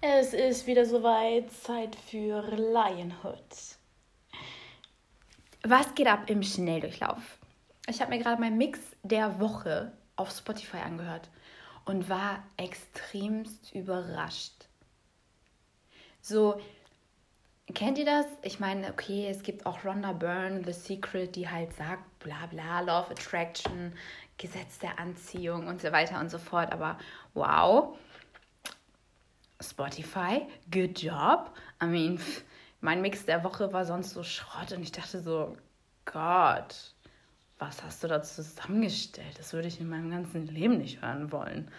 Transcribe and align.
Es 0.00 0.32
ist 0.32 0.68
wieder 0.68 0.86
soweit, 0.86 1.50
Zeit 1.50 1.96
für 1.96 2.40
Lionhood. 2.54 3.76
Was 5.64 5.92
geht 5.96 6.06
ab 6.06 6.30
im 6.30 6.44
Schnelldurchlauf? 6.44 7.38
Ich 7.88 8.00
habe 8.00 8.12
mir 8.12 8.22
gerade 8.22 8.40
meinen 8.40 8.58
Mix 8.58 8.78
der 9.02 9.40
Woche 9.40 9.90
auf 10.14 10.30
Spotify 10.30 10.76
angehört 10.76 11.28
und 11.84 12.08
war 12.08 12.44
extremst 12.56 13.74
überrascht. 13.74 14.68
So, 16.20 16.60
kennt 17.74 17.98
ihr 17.98 18.04
das? 18.04 18.26
Ich 18.42 18.60
meine, 18.60 18.92
okay, 18.92 19.26
es 19.28 19.42
gibt 19.42 19.66
auch 19.66 19.84
Rhonda 19.84 20.12
Byrne, 20.12 20.62
The 20.64 20.74
Secret, 20.74 21.34
die 21.34 21.48
halt 21.48 21.74
sagt, 21.74 22.20
bla 22.20 22.46
bla, 22.46 22.82
Love 22.82 23.10
Attraction, 23.10 23.92
Gesetz 24.36 24.78
der 24.78 25.00
Anziehung 25.00 25.66
und 25.66 25.80
so 25.80 25.90
weiter 25.90 26.20
und 26.20 26.30
so 26.30 26.38
fort. 26.38 26.72
Aber 26.72 26.98
wow, 27.34 27.98
Spotify, 29.60 30.46
good 30.70 31.00
job. 31.00 31.52
I 31.82 31.86
mean, 31.86 32.20
mein 32.80 33.00
Mix 33.02 33.24
der 33.26 33.42
Woche 33.42 33.72
war 33.72 33.84
sonst 33.84 34.10
so 34.10 34.22
Schrott 34.22 34.72
und 34.72 34.82
ich 34.82 34.92
dachte 34.92 35.20
so, 35.20 35.56
Gott, 36.04 36.94
was 37.58 37.82
hast 37.82 38.04
du 38.04 38.08
da 38.08 38.22
zusammengestellt? 38.22 39.38
Das 39.38 39.52
würde 39.52 39.68
ich 39.68 39.80
in 39.80 39.88
meinem 39.88 40.10
ganzen 40.10 40.46
Leben 40.46 40.78
nicht 40.78 41.02
hören 41.02 41.32
wollen. 41.32 41.70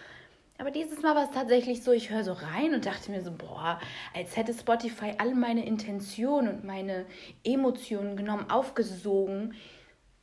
Aber 0.58 0.72
dieses 0.72 1.02
Mal 1.02 1.16
war 1.16 1.24
es 1.24 1.32
tatsächlich 1.32 1.84
so, 1.84 1.94
ich 1.94 2.10
höre 2.10 2.26
so 2.26 2.34
rein 2.34 2.74
und 2.74 2.86
dachte 2.86 3.12
mir 3.12 3.24
so, 3.24 3.32
boah, 3.32 3.80
als 4.14 4.36
hätte 4.36 4.54
Spotify 4.54 5.14
all 5.18 5.34
meine 5.34 5.66
Intentionen 5.66 6.50
und 6.50 6.64
meine 6.66 7.06
Emotionen 7.46 8.18
genommen, 8.18 8.50
aufgesogen 8.50 9.54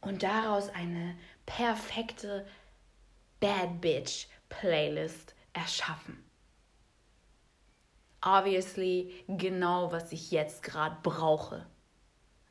und 0.02 0.22
daraus 0.22 0.68
eine 0.68 1.16
perfekte 1.46 2.46
Bad 3.40 3.80
Bitch 3.80 4.26
Playlist 4.50 5.34
erschaffen. 5.54 6.25
Obviously 8.26 9.14
genau, 9.28 9.92
was 9.92 10.10
ich 10.10 10.32
jetzt 10.32 10.64
gerade 10.64 10.96
brauche. 11.04 11.64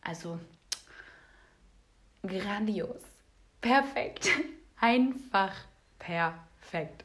Also 0.01 0.39
grandios. 2.25 3.01
Perfekt. 3.59 4.29
Einfach 4.79 5.51
perfekt. 5.99 7.03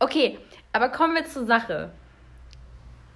Okay, 0.00 0.40
aber 0.72 0.88
kommen 0.88 1.14
wir 1.14 1.26
zur 1.26 1.46
Sache. 1.46 1.92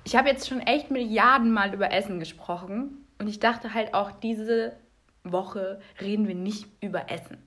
Ich 0.05 0.15
habe 0.15 0.29
jetzt 0.29 0.49
schon 0.49 0.61
echt 0.61 0.93
Milliarden 0.93 1.53
Mal 1.53 1.75
über 1.75 1.91
Essen 1.91 2.21
gesprochen 2.21 3.09
und 3.19 3.27
ich 3.27 3.41
dachte 3.41 3.75
halt 3.75 3.93
auch, 3.93 4.13
diese 4.13 4.77
Woche 5.25 5.81
reden 6.01 6.29
wir 6.29 6.37
nicht 6.37 6.69
über 6.81 7.11
Essen. 7.11 7.39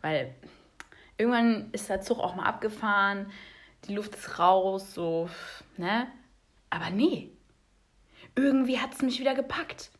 Weil 0.00 0.34
irgendwann 1.16 1.70
ist 1.70 1.88
der 1.88 2.00
Zug 2.00 2.18
auch 2.18 2.34
mal 2.34 2.46
abgefahren, 2.46 3.30
die 3.84 3.94
Luft 3.94 4.16
ist 4.16 4.40
raus, 4.40 4.94
so, 4.94 5.30
ne? 5.76 6.08
Aber 6.70 6.90
nee, 6.90 7.30
irgendwie 8.34 8.78
hat 8.78 8.94
es 8.94 9.02
mich 9.02 9.20
wieder 9.20 9.34
gepackt. 9.34 9.90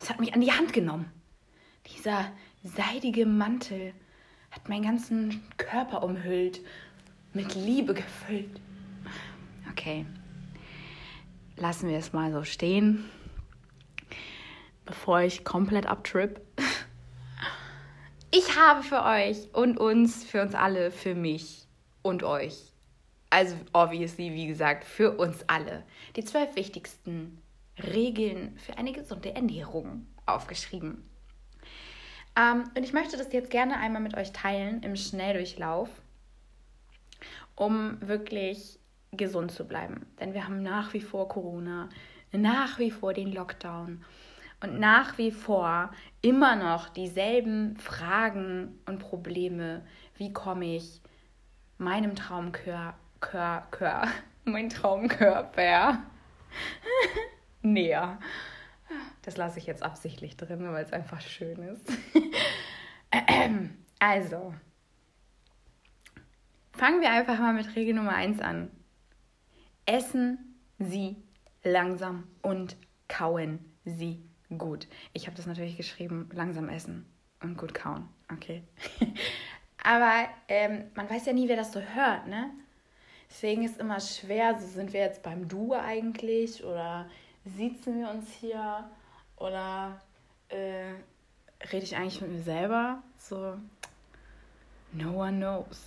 Es 0.00 0.10
hat 0.10 0.20
mich 0.20 0.34
an 0.34 0.40
die 0.40 0.52
Hand 0.52 0.72
genommen. 0.72 1.10
Dieser 1.86 2.30
seidige 2.62 3.26
Mantel 3.26 3.92
hat 4.50 4.68
meinen 4.68 4.82
ganzen 4.84 5.42
Körper 5.56 6.02
umhüllt 6.02 6.60
mit 7.32 7.54
Liebe 7.54 7.94
gefüllt. 7.94 8.60
Okay, 9.70 10.06
lassen 11.56 11.88
wir 11.88 11.98
es 11.98 12.12
mal 12.12 12.32
so 12.32 12.44
stehen, 12.44 13.04
bevor 14.84 15.20
ich 15.20 15.44
komplett 15.44 15.86
abtrip. 15.86 16.40
Ich 18.30 18.56
habe 18.56 18.82
für 18.82 19.04
euch 19.04 19.54
und 19.54 19.78
uns, 19.78 20.24
für 20.24 20.42
uns 20.42 20.54
alle, 20.54 20.90
für 20.90 21.14
mich 21.14 21.68
und 22.02 22.22
euch, 22.22 22.72
also 23.36 23.54
obviously, 23.74 24.32
wie 24.32 24.46
gesagt, 24.46 24.84
für 24.84 25.18
uns 25.18 25.44
alle, 25.46 25.82
die 26.16 26.24
zwölf 26.24 26.56
wichtigsten 26.56 27.42
Regeln 27.78 28.56
für 28.56 28.78
eine 28.78 28.92
gesunde 28.92 29.34
Ernährung 29.34 30.06
aufgeschrieben. 30.24 31.06
Ähm, 32.34 32.64
und 32.74 32.82
ich 32.82 32.94
möchte 32.94 33.18
das 33.18 33.32
jetzt 33.34 33.50
gerne 33.50 33.76
einmal 33.76 34.00
mit 34.00 34.16
euch 34.16 34.32
teilen 34.32 34.82
im 34.82 34.96
Schnelldurchlauf 34.96 35.90
um 37.56 37.96
wirklich 38.06 38.78
gesund 39.12 39.50
zu 39.50 39.66
bleiben. 39.66 40.06
Denn 40.20 40.34
wir 40.34 40.44
haben 40.44 40.62
nach 40.62 40.92
wie 40.92 41.00
vor 41.00 41.28
Corona, 41.28 41.88
nach 42.32 42.78
wie 42.78 42.90
vor 42.90 43.14
den 43.14 43.32
Lockdown 43.32 44.04
und 44.62 44.78
nach 44.78 45.18
wie 45.18 45.30
vor 45.30 45.90
immer 46.22 46.54
noch 46.54 46.88
dieselben 46.90 47.76
Fragen 47.76 48.78
und 48.86 48.98
Probleme. 48.98 49.84
Wie 50.16 50.32
komme 50.32 50.76
ich 50.76 51.00
meinem 51.78 52.14
Traumkörper, 52.14 52.94
Kör, 53.30 53.66
Kör, 53.70 54.08
mein 54.44 54.68
Traumkörper 54.68 56.02
näher? 57.62 58.18
Das 59.22 59.36
lasse 59.36 59.58
ich 59.58 59.66
jetzt 59.66 59.82
absichtlich 59.82 60.36
drin, 60.36 60.70
weil 60.72 60.84
es 60.84 60.92
einfach 60.92 61.20
schön 61.20 61.58
ist. 61.62 61.90
also, 63.98 64.54
Fangen 66.76 67.00
wir 67.00 67.10
einfach 67.10 67.38
mal 67.38 67.54
mit 67.54 67.74
Regel 67.74 67.94
Nummer 67.94 68.14
1 68.14 68.40
an. 68.42 68.70
Essen 69.86 70.60
Sie 70.78 71.16
langsam 71.64 72.28
und 72.42 72.76
kauen 73.08 73.64
Sie 73.86 74.22
gut. 74.58 74.86
Ich 75.14 75.26
habe 75.26 75.36
das 75.36 75.46
natürlich 75.46 75.78
geschrieben, 75.78 76.28
langsam 76.34 76.68
essen 76.68 77.06
und 77.42 77.56
gut 77.56 77.72
kauen. 77.72 78.08
Okay. 78.30 78.62
Aber 79.82 80.28
ähm, 80.48 80.84
man 80.94 81.08
weiß 81.08 81.24
ja 81.24 81.32
nie, 81.32 81.48
wer 81.48 81.56
das 81.56 81.72
so 81.72 81.80
hört, 81.80 82.26
ne? 82.26 82.50
Deswegen 83.28 83.64
ist 83.64 83.78
immer 83.78 84.00
schwer, 84.00 84.58
so 84.58 84.66
sind 84.66 84.92
wir 84.92 85.00
jetzt 85.00 85.22
beim 85.22 85.48
Du 85.48 85.74
eigentlich 85.74 86.64
oder 86.64 87.06
sitzen 87.44 88.00
wir 88.00 88.10
uns 88.10 88.32
hier 88.32 88.88
oder 89.36 90.00
äh, 90.48 90.92
rede 91.72 91.84
ich 91.84 91.96
eigentlich 91.96 92.20
mit 92.20 92.30
mir 92.32 92.42
selber? 92.42 93.02
So, 93.18 93.54
no 94.92 95.12
one 95.12 95.36
knows. 95.38 95.82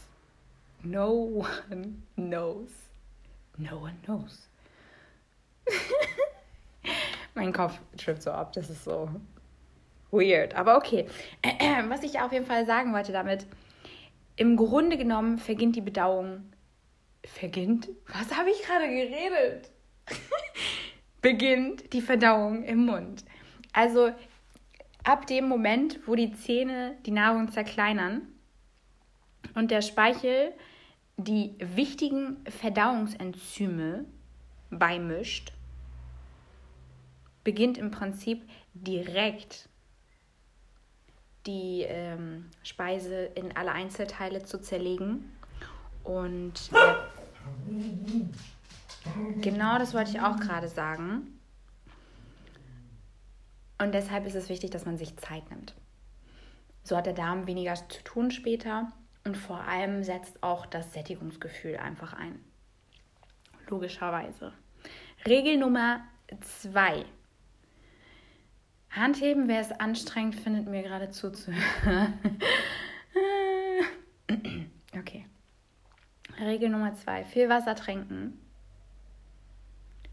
No 0.83 1.11
one 1.11 2.03
knows. 2.15 2.69
No 3.57 3.77
one 3.77 3.95
knows. 4.03 4.47
mein 7.35 7.53
Kopf 7.53 7.79
trippt 7.97 8.23
so 8.23 8.31
ab, 8.31 8.53
das 8.53 8.69
ist 8.69 8.83
so 8.83 9.09
weird. 10.11 10.55
Aber 10.55 10.77
okay. 10.77 11.07
Was 11.87 12.03
ich 12.03 12.19
auf 12.19 12.31
jeden 12.31 12.45
Fall 12.45 12.65
sagen 12.65 12.93
wollte 12.93 13.11
damit, 13.11 13.45
im 14.35 14.55
Grunde 14.55 14.97
genommen 14.97 15.37
verginnt 15.37 15.75
die 15.75 15.81
Bedauung. 15.81 16.51
Verginnt? 17.23 17.89
Was 18.07 18.35
habe 18.35 18.49
ich 18.49 18.61
gerade 18.61 18.87
geredet? 18.87 19.69
Beginnt 21.21 21.93
die 21.93 22.01
Verdauung 22.01 22.63
im 22.63 22.85
Mund. 22.85 23.25
Also 23.73 24.11
ab 25.03 25.27
dem 25.27 25.47
Moment, 25.47 25.99
wo 26.07 26.15
die 26.15 26.33
Zähne 26.33 26.97
die 27.05 27.11
Nahrung 27.11 27.51
zerkleinern 27.51 28.27
und 29.55 29.71
der 29.71 29.81
Speichel 29.81 30.53
die 31.17 31.55
wichtigen 31.59 32.37
Verdauungsenzyme 32.45 34.05
beimischt, 34.69 35.51
beginnt 37.43 37.77
im 37.77 37.91
Prinzip 37.91 38.47
direkt 38.73 39.67
die 41.45 41.83
ähm, 41.87 42.49
Speise 42.63 43.25
in 43.35 43.55
alle 43.55 43.71
Einzelteile 43.71 44.43
zu 44.43 44.61
zerlegen. 44.61 45.31
Und 46.09 46.71
äh, 46.73 46.95
genau 49.41 49.77
das 49.77 49.93
wollte 49.93 50.09
ich 50.09 50.19
auch 50.19 50.39
gerade 50.39 50.67
sagen. 50.67 51.39
Und 53.77 53.93
deshalb 53.93 54.25
ist 54.25 54.33
es 54.33 54.49
wichtig, 54.49 54.71
dass 54.71 54.85
man 54.85 54.97
sich 54.97 55.15
Zeit 55.17 55.47
nimmt. 55.51 55.75
So 56.83 56.97
hat 56.97 57.05
der 57.05 57.13
Darm 57.13 57.45
weniger 57.45 57.75
zu 57.75 58.03
tun 58.03 58.31
später 58.31 58.91
und 59.23 59.37
vor 59.37 59.61
allem 59.61 60.03
setzt 60.03 60.41
auch 60.41 60.65
das 60.65 60.93
Sättigungsgefühl 60.93 61.77
einfach 61.77 62.13
ein. 62.13 62.43
Logischerweise. 63.67 64.51
Regel 65.27 65.57
Nummer 65.57 66.01
zwei. 66.41 67.05
Handheben, 68.89 69.47
wer 69.47 69.61
es 69.61 69.71
anstrengend 69.71 70.33
findet, 70.33 70.65
mir 70.65 70.81
gerade 70.81 71.11
zuzuhören. 71.11 72.17
okay. 74.97 75.27
Regel 76.39 76.69
Nummer 76.69 76.93
zwei. 76.95 77.23
Viel 77.25 77.49
Wasser 77.49 77.75
trinken. 77.75 78.39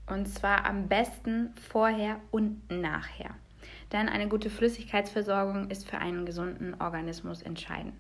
Und 0.07 0.27
zwar 0.27 0.65
am 0.67 0.89
besten 0.89 1.55
vorher 1.69 2.21
und 2.31 2.71
nachher. 2.71 3.35
Denn 3.93 4.09
eine 4.09 4.29
gute 4.29 4.51
Flüssigkeitsversorgung 4.51 5.71
ist 5.71 5.89
für 5.89 5.99
einen 5.99 6.27
gesunden 6.27 6.81
Organismus 6.81 7.43
entscheidend. 7.43 7.95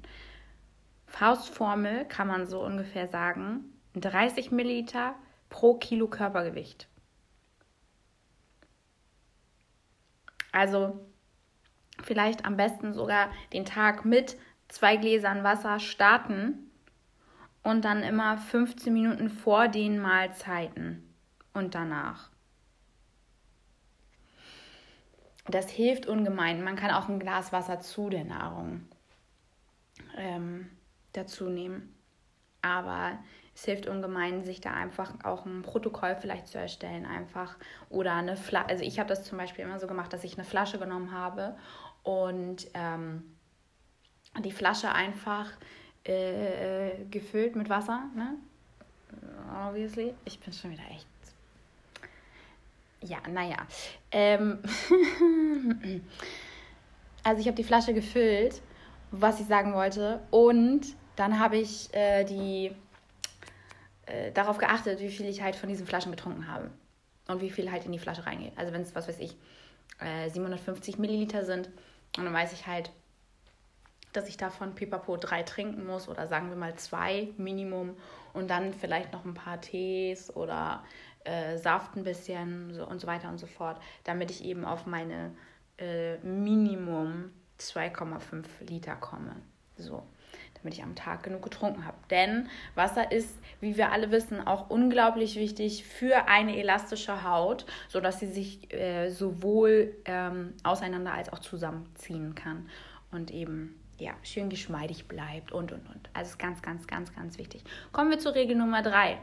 Faustformel 1.06 2.04
kann 2.04 2.28
man 2.28 2.46
so 2.46 2.64
ungefähr 2.64 3.08
sagen, 3.08 3.64
30 3.94 4.50
Milliliter 4.50 5.14
pro 5.48 5.74
Kilo 5.74 6.06
Körpergewicht. 6.08 6.88
Also 10.52 11.06
vielleicht 12.02 12.44
am 12.44 12.56
besten 12.56 12.92
sogar 12.92 13.30
den 13.52 13.64
Tag 13.64 14.04
mit 14.04 14.36
zwei 14.68 14.96
Gläsern 14.96 15.44
Wasser 15.44 15.78
starten 15.80 16.65
und 17.66 17.84
dann 17.84 18.04
immer 18.04 18.38
15 18.38 18.92
Minuten 18.92 19.28
vor 19.28 19.66
den 19.66 19.98
Mahlzeiten 19.98 21.12
und 21.52 21.74
danach. 21.74 22.30
Das 25.48 25.68
hilft 25.68 26.06
ungemein. 26.06 26.62
Man 26.62 26.76
kann 26.76 26.92
auch 26.92 27.08
ein 27.08 27.18
Glas 27.18 27.52
Wasser 27.52 27.80
zu 27.80 28.08
der 28.08 28.22
Nahrung 28.22 28.86
ähm, 30.16 30.70
dazu 31.12 31.48
nehmen. 31.48 31.92
Aber 32.62 33.18
es 33.52 33.64
hilft 33.64 33.88
ungemein, 33.88 34.44
sich 34.44 34.60
da 34.60 34.72
einfach 34.72 35.24
auch 35.24 35.44
ein 35.44 35.62
Protokoll 35.62 36.16
vielleicht 36.20 36.46
zu 36.46 36.58
erstellen, 36.58 37.04
einfach. 37.04 37.56
Oder 37.88 38.14
eine 38.14 38.36
Flasche. 38.36 38.68
Also 38.68 38.84
ich 38.84 39.00
habe 39.00 39.08
das 39.08 39.24
zum 39.24 39.38
Beispiel 39.38 39.64
immer 39.64 39.80
so 39.80 39.88
gemacht, 39.88 40.12
dass 40.12 40.22
ich 40.22 40.38
eine 40.38 40.44
Flasche 40.44 40.78
genommen 40.78 41.10
habe 41.10 41.56
und 42.04 42.68
ähm, 42.74 43.36
die 44.44 44.52
Flasche 44.52 44.92
einfach 44.92 45.50
äh, 46.08 47.04
gefüllt 47.10 47.56
mit 47.56 47.68
Wasser, 47.68 48.04
ne? 48.14 48.36
Obviously. 49.68 50.14
Ich 50.24 50.38
bin 50.40 50.52
schon 50.52 50.70
wieder 50.70 50.84
echt. 50.90 51.06
Ja, 53.02 53.18
naja. 53.28 53.56
Ähm 54.10 54.58
also 57.22 57.40
ich 57.40 57.46
habe 57.46 57.56
die 57.56 57.64
Flasche 57.64 57.94
gefüllt, 57.94 58.60
was 59.10 59.40
ich 59.40 59.46
sagen 59.46 59.74
wollte. 59.74 60.20
Und 60.30 60.86
dann 61.16 61.38
habe 61.38 61.56
ich 61.56 61.92
äh, 61.94 62.24
die 62.24 62.72
äh, 64.06 64.32
darauf 64.32 64.58
geachtet, 64.58 65.00
wie 65.00 65.10
viel 65.10 65.26
ich 65.26 65.42
halt 65.42 65.56
von 65.56 65.68
diesen 65.68 65.86
Flaschen 65.86 66.10
getrunken 66.10 66.48
habe. 66.48 66.70
Und 67.28 67.40
wie 67.40 67.50
viel 67.50 67.70
halt 67.70 67.84
in 67.84 67.92
die 67.92 67.98
Flasche 67.98 68.24
reingeht. 68.26 68.52
Also 68.56 68.72
wenn 68.72 68.82
es, 68.82 68.94
was 68.94 69.08
weiß 69.08 69.18
ich, 69.18 69.36
äh, 69.98 70.28
750 70.30 70.98
Milliliter 70.98 71.44
sind, 71.44 71.68
und 72.16 72.24
dann 72.24 72.32
weiß 72.32 72.52
ich 72.52 72.66
halt, 72.66 72.90
dass 74.16 74.28
ich 74.28 74.36
davon 74.36 74.74
Pipapo 74.74 75.16
drei 75.16 75.42
trinken 75.42 75.86
muss 75.86 76.08
oder 76.08 76.26
sagen 76.26 76.48
wir 76.48 76.56
mal 76.56 76.74
zwei 76.76 77.28
Minimum 77.36 77.96
und 78.32 78.48
dann 78.48 78.72
vielleicht 78.72 79.12
noch 79.12 79.24
ein 79.24 79.34
paar 79.34 79.60
Tees 79.60 80.34
oder 80.34 80.84
äh, 81.24 81.58
Saft 81.58 81.96
ein 81.96 82.04
bisschen 82.04 82.72
so 82.72 82.86
und 82.86 83.00
so 83.00 83.06
weiter 83.06 83.28
und 83.28 83.38
so 83.38 83.46
fort, 83.46 83.80
damit 84.04 84.30
ich 84.30 84.44
eben 84.44 84.64
auf 84.64 84.86
meine 84.86 85.34
äh, 85.78 86.16
Minimum 86.18 87.30
2,5 87.58 88.44
Liter 88.68 88.96
komme. 88.96 89.36
So, 89.78 90.02
damit 90.54 90.74
ich 90.74 90.82
am 90.82 90.94
Tag 90.94 91.22
genug 91.22 91.42
getrunken 91.42 91.84
habe. 91.84 91.98
Denn 92.10 92.48
Wasser 92.74 93.12
ist, 93.12 93.38
wie 93.60 93.76
wir 93.76 93.92
alle 93.92 94.10
wissen, 94.10 94.46
auch 94.46 94.70
unglaublich 94.70 95.36
wichtig 95.36 95.84
für 95.84 96.28
eine 96.28 96.56
elastische 96.56 97.24
Haut, 97.24 97.66
sodass 97.88 98.20
sie 98.20 98.26
sich 98.26 98.72
äh, 98.72 99.10
sowohl 99.10 99.94
ähm, 100.06 100.54
auseinander 100.62 101.12
als 101.12 101.30
auch 101.30 101.40
zusammenziehen 101.40 102.34
kann 102.34 102.70
und 103.10 103.30
eben 103.30 103.78
ja, 103.98 104.12
schön 104.22 104.48
geschmeidig 104.48 105.08
bleibt 105.08 105.52
und 105.52 105.72
und 105.72 105.88
und. 105.88 106.10
Also 106.12 106.30
ist 106.30 106.38
ganz, 106.38 106.62
ganz, 106.62 106.86
ganz, 106.86 107.14
ganz 107.14 107.38
wichtig. 107.38 107.64
Kommen 107.92 108.10
wir 108.10 108.18
zur 108.18 108.34
Regel 108.34 108.56
Nummer 108.56 108.82
drei. 108.82 109.18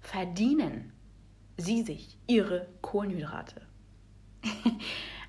Verdienen 0.00 0.92
Sie 1.56 1.82
sich 1.82 2.18
Ihre 2.26 2.68
Kohlenhydrate. 2.82 3.62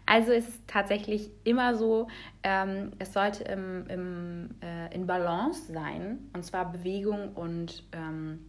also 0.05 0.31
ist 0.31 0.49
es 0.49 0.65
tatsächlich 0.67 1.31
immer 1.45 1.75
so, 1.75 2.07
ähm, 2.43 2.91
es 2.99 3.13
sollte 3.13 3.43
im, 3.45 3.87
im, 3.87 4.49
äh, 4.61 4.93
in 4.93 5.07
Balance 5.07 5.71
sein, 5.71 6.29
und 6.33 6.43
zwar 6.43 6.71
Bewegung 6.71 7.33
und 7.33 7.83
ähm, 7.93 8.45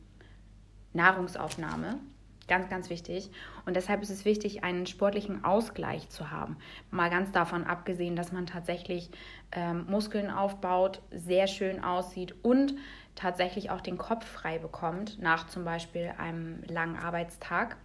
Nahrungsaufnahme. 0.93 2.01
Ganz, 2.49 2.71
ganz 2.71 2.89
wichtig. 2.89 3.31
Und 3.67 3.77
deshalb 3.77 4.03
ist 4.03 4.09
es 4.09 4.25
wichtig, 4.25 4.65
einen 4.65 4.87
sportlichen 4.87 5.45
Ausgleich 5.45 6.09
zu 6.09 6.31
haben. 6.31 6.57
Mal 6.91 7.11
ganz 7.11 7.31
davon 7.31 7.65
abgesehen, 7.65 8.17
dass 8.17 8.33
man 8.33 8.47
tatsächlich 8.47 9.11
ähm, 9.53 9.85
Muskeln 9.87 10.31
aufbaut, 10.31 11.03
sehr 11.11 11.47
schön 11.47 11.85
aussieht 11.85 12.35
und 12.43 12.75
tatsächlich 13.15 13.71
auch 13.71 13.83
den 13.83 13.99
Kopf 13.99 14.25
frei 14.25 14.59
bekommt, 14.59 15.21
nach 15.21 15.47
zum 15.49 15.65
Beispiel 15.65 16.15
einem 16.17 16.63
langen 16.67 16.97
Arbeitstag, 16.97 17.77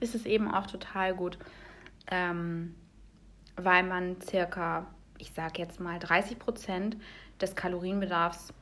ist 0.00 0.16
es 0.16 0.26
eben 0.26 0.52
auch 0.52 0.66
total 0.66 1.14
gut, 1.14 1.38
ähm, 2.10 2.74
weil 3.56 3.84
man 3.84 4.20
circa, 4.22 4.86
ich 5.18 5.32
sage 5.32 5.60
jetzt 5.60 5.78
mal 5.78 6.00
30 6.00 6.38
Prozent 6.38 6.96
des 7.40 7.54
Kalorienbedarfs, 7.54 8.52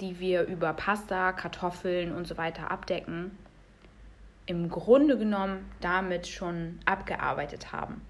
die 0.00 0.18
wir 0.18 0.42
über 0.42 0.72
Pasta, 0.74 1.32
Kartoffeln 1.32 2.12
und 2.12 2.26
so 2.26 2.36
weiter 2.36 2.70
abdecken, 2.70 3.36
im 4.50 4.68
Grunde 4.68 5.16
genommen 5.16 5.70
damit 5.80 6.26
schon 6.26 6.80
abgearbeitet 6.84 7.70
haben. 7.70 8.00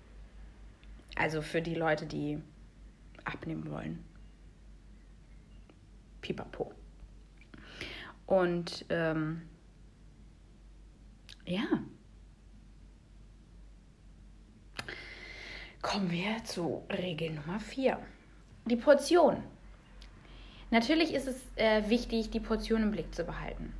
Also 1.14 1.42
für 1.42 1.60
die 1.60 1.74
Leute, 1.74 2.06
die 2.06 2.40
abnehmen 3.26 3.70
wollen. 3.70 4.02
Pipapo. 6.22 6.72
Und 8.24 8.86
ähm, 8.88 9.42
ja. 11.44 11.66
Kommen 15.82 16.10
wir 16.10 16.42
zu 16.44 16.86
Regel 16.90 17.32
Nummer 17.34 17.60
4. 17.60 17.98
Die 18.64 18.76
Portion. 18.76 19.42
Natürlich 20.70 21.12
ist 21.12 21.26
es 21.28 21.36
äh, 21.56 21.90
wichtig, 21.90 22.30
die 22.30 22.40
Portion 22.40 22.82
im 22.82 22.92
Blick 22.92 23.14
zu 23.14 23.24
behalten. 23.24 23.74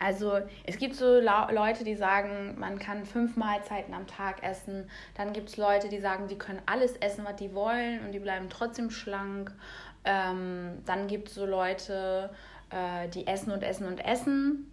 Also 0.00 0.40
es 0.64 0.78
gibt 0.78 0.94
so 0.94 1.20
Leute, 1.20 1.84
die 1.84 1.94
sagen, 1.94 2.58
man 2.58 2.78
kann 2.78 3.04
fünf 3.04 3.36
Mahlzeiten 3.36 3.92
am 3.92 4.06
Tag 4.06 4.42
essen. 4.42 4.88
Dann 5.14 5.34
gibt 5.34 5.50
es 5.50 5.56
Leute, 5.58 5.90
die 5.90 6.00
sagen, 6.00 6.26
die 6.26 6.38
können 6.38 6.62
alles 6.64 6.96
essen, 6.96 7.24
was 7.26 7.36
die 7.36 7.54
wollen 7.54 8.00
und 8.04 8.12
die 8.12 8.18
bleiben 8.18 8.48
trotzdem 8.48 8.90
schlank. 8.90 9.52
Ähm, 10.04 10.78
dann 10.86 11.06
gibt 11.06 11.28
es 11.28 11.34
so 11.34 11.44
Leute, 11.44 12.30
äh, 12.70 13.10
die 13.10 13.26
essen 13.26 13.52
und 13.52 13.62
essen 13.62 13.86
und 13.86 14.02
essen 14.02 14.72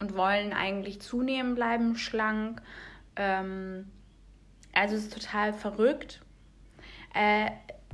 und 0.00 0.16
wollen 0.16 0.52
eigentlich 0.52 1.00
zunehmen, 1.00 1.54
bleiben 1.54 1.96
schlank. 1.96 2.60
Ähm, 3.14 3.92
also 4.72 4.96
es 4.96 5.04
ist 5.04 5.14
total 5.14 5.52
verrückt. 5.52 6.20
Äh, 7.14 7.50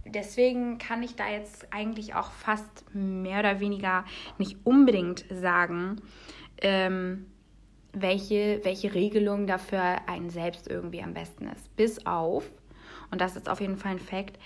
deswegen 0.07 0.79
kann 0.79 1.03
ich 1.03 1.17
da 1.17 1.29
jetzt 1.29 1.73
eigentlich 1.73 2.15
auch 2.15 2.33
fast 2.33 2.85
mehr 2.95 3.41
oder 3.41 3.61
weniger 3.61 4.05
nicht 4.39 4.57
unbedingt 4.65 5.27
sagen, 5.31 6.01
ähm, 6.63 7.27
welche, 7.93 8.61
welche 8.65 8.95
Regelung 8.95 9.47
dafür 9.47 10.09
einen 10.09 10.31
selbst 10.31 10.69
irgendwie 10.69 11.03
am 11.03 11.15
besten 11.15 11.49
ist. 11.49 11.75
Bis 11.77 12.07
auf, 12.07 12.45
und 13.11 13.21
das 13.21 13.37
ist 13.37 13.49
auf 13.49 13.61
jeden 13.61 13.77
Fall 13.77 13.93
ein 13.93 13.99
Fakt, 13.99 14.39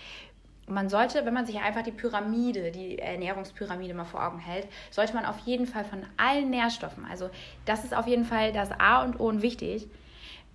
man 0.69 0.89
sollte, 0.89 1.27
wenn 1.27 1.35
man 1.35 1.45
sich 1.45 1.59
einfach 1.59 1.83
die 1.83 1.91
Pyramide, 1.91 2.71
die 2.71 2.99
Ernährungspyramide 2.99 3.95
mal 3.95 4.05
vor 4.05 4.25
Augen 4.25 4.39
hält, 4.39 4.69
sollte 4.91 5.15
man 5.15 5.25
auf 5.25 5.39
jeden 5.41 5.67
Fall 5.67 5.85
von 5.85 6.03
allen 6.17 6.51
Nährstoffen, 6.51 7.05
also 7.05 7.31
das 7.65 7.85
ist 7.85 7.95
auf 7.95 8.07
jeden 8.07 8.25
Fall 8.25 8.53
das 8.53 8.71
A 8.79 9.03
und 9.03 9.19
O 9.19 9.27
und 9.29 9.43
wichtig, 9.43 9.89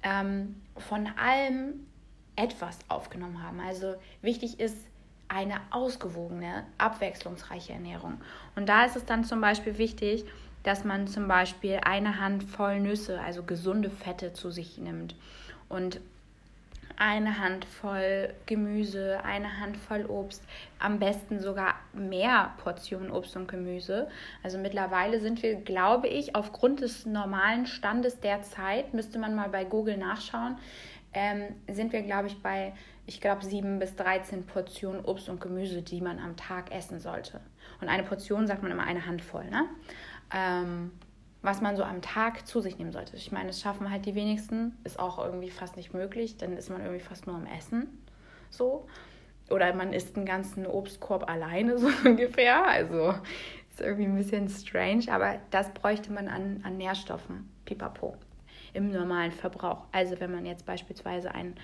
ähm, 0.04 0.56
von 0.78 1.08
allem 1.18 1.86
etwas 2.36 2.80
aufgenommen 2.88 3.44
haben. 3.44 3.60
Also 3.60 3.96
wichtig 4.22 4.60
ist 4.60 4.78
eine 5.28 5.56
ausgewogene, 5.72 6.66
abwechslungsreiche 6.78 7.74
Ernährung. 7.74 8.22
Und 8.56 8.70
da 8.70 8.86
ist 8.86 8.96
es 8.96 9.06
dann 9.06 9.26
zum 9.26 9.42
Beispiel 9.42 9.78
wichtig, 9.78 10.24
dass 10.68 10.84
man 10.84 11.08
zum 11.08 11.30
Beispiel 11.30 11.80
eine 11.86 12.20
Handvoll 12.20 12.82
Nüsse, 12.82 13.22
also 13.22 13.42
gesunde 13.44 13.90
Fette 13.90 14.34
zu 14.34 14.52
sich 14.52 14.78
nimmt 14.78 15.16
und 15.70 16.02
eine 16.98 17.40
Handvoll 17.40 18.34
Gemüse, 18.48 19.24
eine 19.24 19.62
Handvoll 19.62 20.06
Obst, 20.08 20.44
am 20.80 21.00
besten 21.00 21.40
sogar 21.40 21.76
mehr 21.94 22.54
Portionen 22.64 23.12
Obst 23.12 23.38
und 23.38 23.48
Gemüse. 23.48 24.10
Also 24.44 24.58
mittlerweile 24.58 25.22
sind 25.22 25.42
wir, 25.42 25.56
glaube 25.56 26.10
ich, 26.10 26.36
aufgrund 26.36 26.82
des 26.82 27.06
normalen 27.06 27.66
Standes 27.66 28.20
der 28.20 28.42
Zeit, 28.42 28.94
müsste 28.94 29.20
man 29.20 29.36
mal 29.36 29.48
bei 29.48 29.64
Google 29.64 29.96
nachschauen, 29.96 30.58
ähm, 31.14 31.56
sind 31.72 31.94
wir, 31.94 32.02
glaube 32.02 32.28
ich, 32.28 32.42
bei, 32.42 32.74
ich 33.06 33.22
glaube, 33.22 33.46
7 33.46 33.80
bis 33.80 33.96
13 33.96 34.46
Portionen 34.46 35.06
Obst 35.06 35.30
und 35.30 35.40
Gemüse, 35.40 35.82
die 35.82 36.02
man 36.02 36.20
am 36.20 36.36
Tag 36.36 36.74
essen 36.74 37.00
sollte. 37.00 37.40
Und 37.80 37.88
eine 37.88 38.04
Portion 38.04 38.48
sagt 38.48 38.64
man 38.64 38.72
immer 38.72 38.84
eine 38.84 39.06
Handvoll, 39.06 39.46
ne? 39.46 39.66
Ähm, 40.34 40.92
was 41.42 41.62
man 41.62 41.76
so 41.76 41.84
am 41.84 42.02
Tag 42.02 42.48
zu 42.48 42.62
sich 42.62 42.78
nehmen 42.78 42.92
sollte. 42.92 43.16
Ich 43.16 43.32
meine, 43.32 43.48
das 43.48 43.62
schaffen 43.62 43.90
halt 43.90 44.06
die 44.06 44.16
wenigsten, 44.16 44.78
ist 44.84 45.00
auch 45.00 45.24
irgendwie 45.24 45.50
fast 45.50 45.78
nicht 45.78 45.94
möglich, 45.94 46.38
dann 46.38 46.58
ist 46.58 46.70
man 46.70 46.82
irgendwie 46.82 47.00
fast 47.00 47.28
nur 47.28 47.36
am 47.36 47.46
Essen. 47.46 47.88
So. 48.50 48.88
Oder 49.50 49.74
man 49.74 49.94
isst 49.94 50.18
einen 50.18 50.26
ganzen 50.26 50.66
Obstkorb 50.66 51.30
alleine, 51.30 51.78
so 51.80 51.88
ungefähr. 52.04 52.68
Also 52.68 53.14
ist 53.70 53.82
irgendwie 53.82 54.06
ein 54.06 54.16
bisschen 54.16 54.50
strange, 54.50 55.06
aber 55.10 55.40
das 55.52 55.70
bräuchte 55.74 56.12
man 56.12 56.28
an, 56.28 56.62
an 56.64 56.78
Nährstoffen, 56.78 57.50
pipapo, 57.66 58.16
im 58.74 58.92
normalen 58.92 59.32
Verbrauch. 59.32 59.86
Also 59.92 60.20
wenn 60.20 60.32
man 60.32 60.46
jetzt 60.46 60.66
beispielsweise 60.66 61.34
einen 61.34 61.56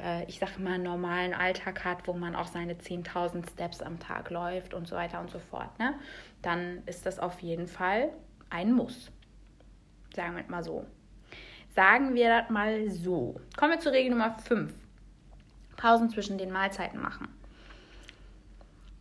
äh, 0.00 0.24
ich 0.24 0.38
sage 0.38 0.60
mal, 0.60 0.74
einen 0.74 0.84
normalen 0.84 1.34
Alltag 1.34 1.84
hat, 1.84 2.06
wo 2.06 2.12
man 2.12 2.34
auch 2.34 2.46
seine 2.46 2.74
10.000 2.74 3.50
Steps 3.50 3.82
am 3.82 3.98
Tag 3.98 4.30
läuft 4.30 4.74
und 4.74 4.86
so 4.86 4.96
weiter 4.96 5.20
und 5.20 5.30
so 5.30 5.38
fort, 5.38 5.78
ne? 5.78 5.94
dann 6.42 6.82
ist 6.86 7.06
das 7.06 7.18
auf 7.18 7.40
jeden 7.40 7.66
Fall 7.66 8.10
ein 8.50 8.72
Muss. 8.72 9.10
Sagen 10.14 10.36
wir 10.36 10.44
mal 10.48 10.64
so. 10.64 10.86
Sagen 11.74 12.14
wir 12.14 12.28
das 12.28 12.50
mal 12.50 12.90
so. 12.90 13.40
Kommen 13.56 13.72
wir 13.72 13.80
zur 13.80 13.92
Regel 13.92 14.10
Nummer 14.10 14.38
5. 14.38 14.72
Pausen 15.76 16.10
zwischen 16.10 16.38
den 16.38 16.50
Mahlzeiten 16.50 17.00
machen. 17.00 17.28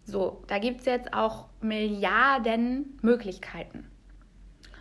So, 0.04 0.44
da 0.48 0.60
gibt 0.60 0.82
es 0.82 0.86
jetzt 0.86 1.14
auch 1.14 1.48
Milliarden 1.60 2.98
Möglichkeiten. 3.02 3.90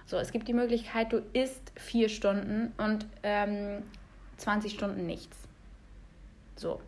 So, 0.04 0.18
es 0.18 0.30
gibt 0.30 0.46
die 0.46 0.52
Möglichkeit, 0.52 1.12
du 1.12 1.18
isst 1.32 1.72
vier 1.74 2.08
Stunden 2.08 2.72
und 2.76 3.06
ähm, 3.24 3.82
20 4.36 4.72
Stunden 4.72 5.04
nichts. 5.06 5.45
So. 6.56 6.80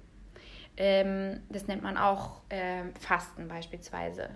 Ähm, 0.77 1.41
das 1.49 1.67
nennt 1.67 1.83
man 1.83 1.97
auch 1.97 2.41
äh, 2.49 2.85
Fasten 3.01 3.49
beispielsweise. 3.49 4.31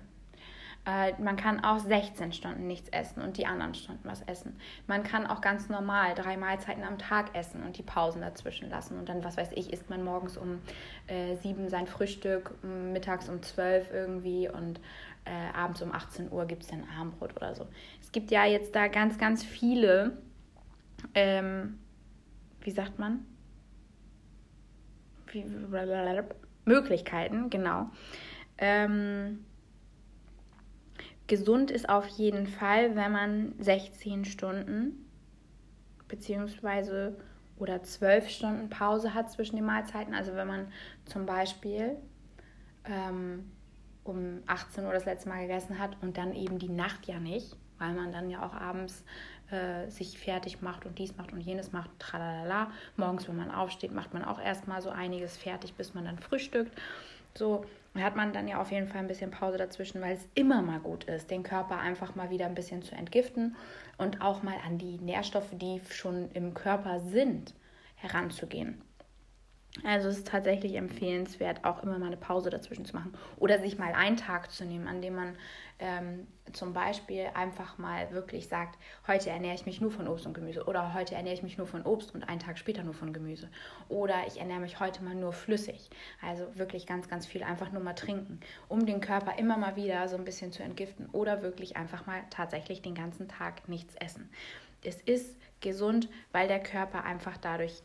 Äh, 0.84 1.12
man 1.22 1.36
kann 1.36 1.62
auch 1.62 1.78
16 1.78 2.32
Stunden 2.32 2.66
nichts 2.66 2.88
essen 2.88 3.22
und 3.22 3.36
die 3.36 3.46
anderen 3.46 3.74
Stunden 3.74 4.02
was 4.02 4.22
essen. 4.22 4.58
Man 4.88 5.04
kann 5.04 5.26
auch 5.26 5.40
ganz 5.40 5.68
normal 5.68 6.14
drei 6.14 6.36
Mahlzeiten 6.36 6.82
am 6.82 6.98
Tag 6.98 7.36
essen 7.36 7.62
und 7.62 7.78
die 7.78 7.84
Pausen 7.84 8.20
dazwischen 8.20 8.68
lassen. 8.68 8.98
Und 8.98 9.08
dann, 9.08 9.22
was 9.22 9.36
weiß 9.36 9.52
ich, 9.54 9.72
isst 9.72 9.90
man 9.90 10.02
morgens 10.02 10.36
um 10.36 10.58
äh, 11.06 11.36
7 11.36 11.68
sein 11.68 11.86
Frühstück, 11.86 12.52
mittags 12.64 13.28
um 13.28 13.42
12 13.42 13.92
irgendwie 13.92 14.48
und 14.48 14.80
äh, 15.24 15.56
abends 15.56 15.80
um 15.82 15.92
18 15.92 16.32
Uhr 16.32 16.46
gibt 16.46 16.62
es 16.62 16.68
dann 16.68 16.84
Armbrot 16.98 17.36
oder 17.36 17.54
so. 17.54 17.68
Es 18.00 18.10
gibt 18.10 18.32
ja 18.32 18.44
jetzt 18.44 18.74
da 18.74 18.88
ganz, 18.88 19.18
ganz 19.18 19.44
viele, 19.44 20.18
ähm, 21.14 21.78
wie 22.60 22.72
sagt 22.72 22.98
man? 22.98 23.24
Möglichkeiten, 26.64 27.50
genau. 27.50 27.90
Ähm, 28.58 29.44
Gesund 31.26 31.70
ist 31.70 31.88
auf 31.88 32.06
jeden 32.08 32.46
Fall, 32.46 32.94
wenn 32.94 33.12
man 33.12 33.54
16 33.58 34.24
Stunden 34.24 35.08
beziehungsweise 36.08 37.16
oder 37.56 37.82
12 37.82 38.28
Stunden 38.28 38.68
Pause 38.70 39.14
hat 39.14 39.30
zwischen 39.30 39.56
den 39.56 39.64
Mahlzeiten. 39.64 40.14
Also 40.14 40.34
wenn 40.34 40.48
man 40.48 40.66
zum 41.06 41.26
Beispiel 41.26 41.96
ähm, 42.84 43.50
um 44.04 44.42
18 44.46 44.84
Uhr 44.84 44.92
das 44.92 45.04
letzte 45.04 45.28
Mal 45.28 45.42
gegessen 45.42 45.78
hat 45.78 45.96
und 46.02 46.18
dann 46.18 46.34
eben 46.34 46.58
die 46.58 46.68
Nacht 46.68 47.06
ja 47.06 47.18
nicht, 47.18 47.56
weil 47.78 47.94
man 47.94 48.12
dann 48.12 48.30
ja 48.30 48.44
auch 48.44 48.52
abends 48.52 49.04
äh, 49.52 49.88
sich 49.88 50.18
fertig 50.18 50.62
macht 50.62 50.86
und 50.86 50.98
dies 50.98 51.16
macht 51.16 51.32
und 51.32 51.40
jenes 51.40 51.72
macht, 51.72 51.90
tralala. 51.98 52.70
Morgens, 52.96 53.28
wenn 53.28 53.36
man 53.36 53.50
aufsteht, 53.50 53.92
macht 53.92 54.14
man 54.14 54.24
auch 54.24 54.40
erstmal 54.40 54.82
so 54.82 54.90
einiges 54.90 55.36
fertig, 55.36 55.74
bis 55.74 55.94
man 55.94 56.04
dann 56.04 56.18
frühstückt. 56.18 56.72
So, 57.34 57.64
hat 57.94 58.16
man 58.16 58.32
dann 58.32 58.48
ja 58.48 58.60
auf 58.60 58.70
jeden 58.70 58.88
Fall 58.88 59.00
ein 59.00 59.06
bisschen 59.06 59.30
Pause 59.30 59.58
dazwischen, 59.58 60.00
weil 60.00 60.14
es 60.16 60.28
immer 60.34 60.62
mal 60.62 60.80
gut 60.80 61.04
ist, 61.04 61.30
den 61.30 61.42
Körper 61.42 61.78
einfach 61.78 62.14
mal 62.14 62.30
wieder 62.30 62.46
ein 62.46 62.54
bisschen 62.54 62.82
zu 62.82 62.94
entgiften 62.94 63.56
und 63.98 64.20
auch 64.20 64.42
mal 64.42 64.56
an 64.66 64.78
die 64.78 64.98
Nährstoffe, 64.98 65.50
die 65.52 65.80
schon 65.90 66.30
im 66.32 66.54
Körper 66.54 67.00
sind, 67.00 67.54
heranzugehen. 67.96 68.80
Also 69.84 70.10
es 70.10 70.18
ist 70.18 70.28
tatsächlich 70.28 70.74
empfehlenswert, 70.74 71.64
auch 71.64 71.82
immer 71.82 71.98
mal 71.98 72.06
eine 72.06 72.18
Pause 72.18 72.50
dazwischen 72.50 72.84
zu 72.84 72.94
machen 72.94 73.14
oder 73.38 73.58
sich 73.58 73.78
mal 73.78 73.94
einen 73.94 74.18
Tag 74.18 74.50
zu 74.50 74.66
nehmen, 74.66 74.86
an 74.86 75.00
dem 75.00 75.14
man 75.14 75.34
ähm, 75.78 76.26
zum 76.52 76.74
Beispiel 76.74 77.28
einfach 77.32 77.78
mal 77.78 78.10
wirklich 78.12 78.48
sagt, 78.48 78.78
heute 79.06 79.30
ernähre 79.30 79.54
ich 79.54 79.64
mich 79.64 79.80
nur 79.80 79.90
von 79.90 80.08
Obst 80.08 80.26
und 80.26 80.34
Gemüse 80.34 80.64
oder 80.66 80.92
heute 80.92 81.14
ernähre 81.14 81.34
ich 81.34 81.42
mich 81.42 81.56
nur 81.56 81.66
von 81.66 81.84
Obst 81.84 82.14
und 82.14 82.22
einen 82.22 82.38
Tag 82.38 82.58
später 82.58 82.82
nur 82.82 82.92
von 82.92 83.14
Gemüse 83.14 83.48
oder 83.88 84.26
ich 84.26 84.38
ernähre 84.38 84.60
mich 84.60 84.78
heute 84.78 85.02
mal 85.02 85.14
nur 85.14 85.32
flüssig. 85.32 85.88
Also 86.20 86.46
wirklich 86.54 86.86
ganz, 86.86 87.08
ganz 87.08 87.24
viel 87.24 87.42
einfach 87.42 87.72
nur 87.72 87.82
mal 87.82 87.94
trinken, 87.94 88.40
um 88.68 88.84
den 88.84 89.00
Körper 89.00 89.38
immer 89.38 89.56
mal 89.56 89.76
wieder 89.76 90.06
so 90.06 90.16
ein 90.16 90.24
bisschen 90.24 90.52
zu 90.52 90.62
entgiften 90.62 91.08
oder 91.12 91.40
wirklich 91.40 91.78
einfach 91.78 92.04
mal 92.04 92.20
tatsächlich 92.28 92.82
den 92.82 92.94
ganzen 92.94 93.26
Tag 93.26 93.70
nichts 93.70 93.94
essen. 93.94 94.28
Es 94.84 95.00
ist 95.00 95.34
gesund, 95.62 96.10
weil 96.30 96.46
der 96.46 96.62
Körper 96.62 97.04
einfach 97.04 97.38
dadurch 97.38 97.82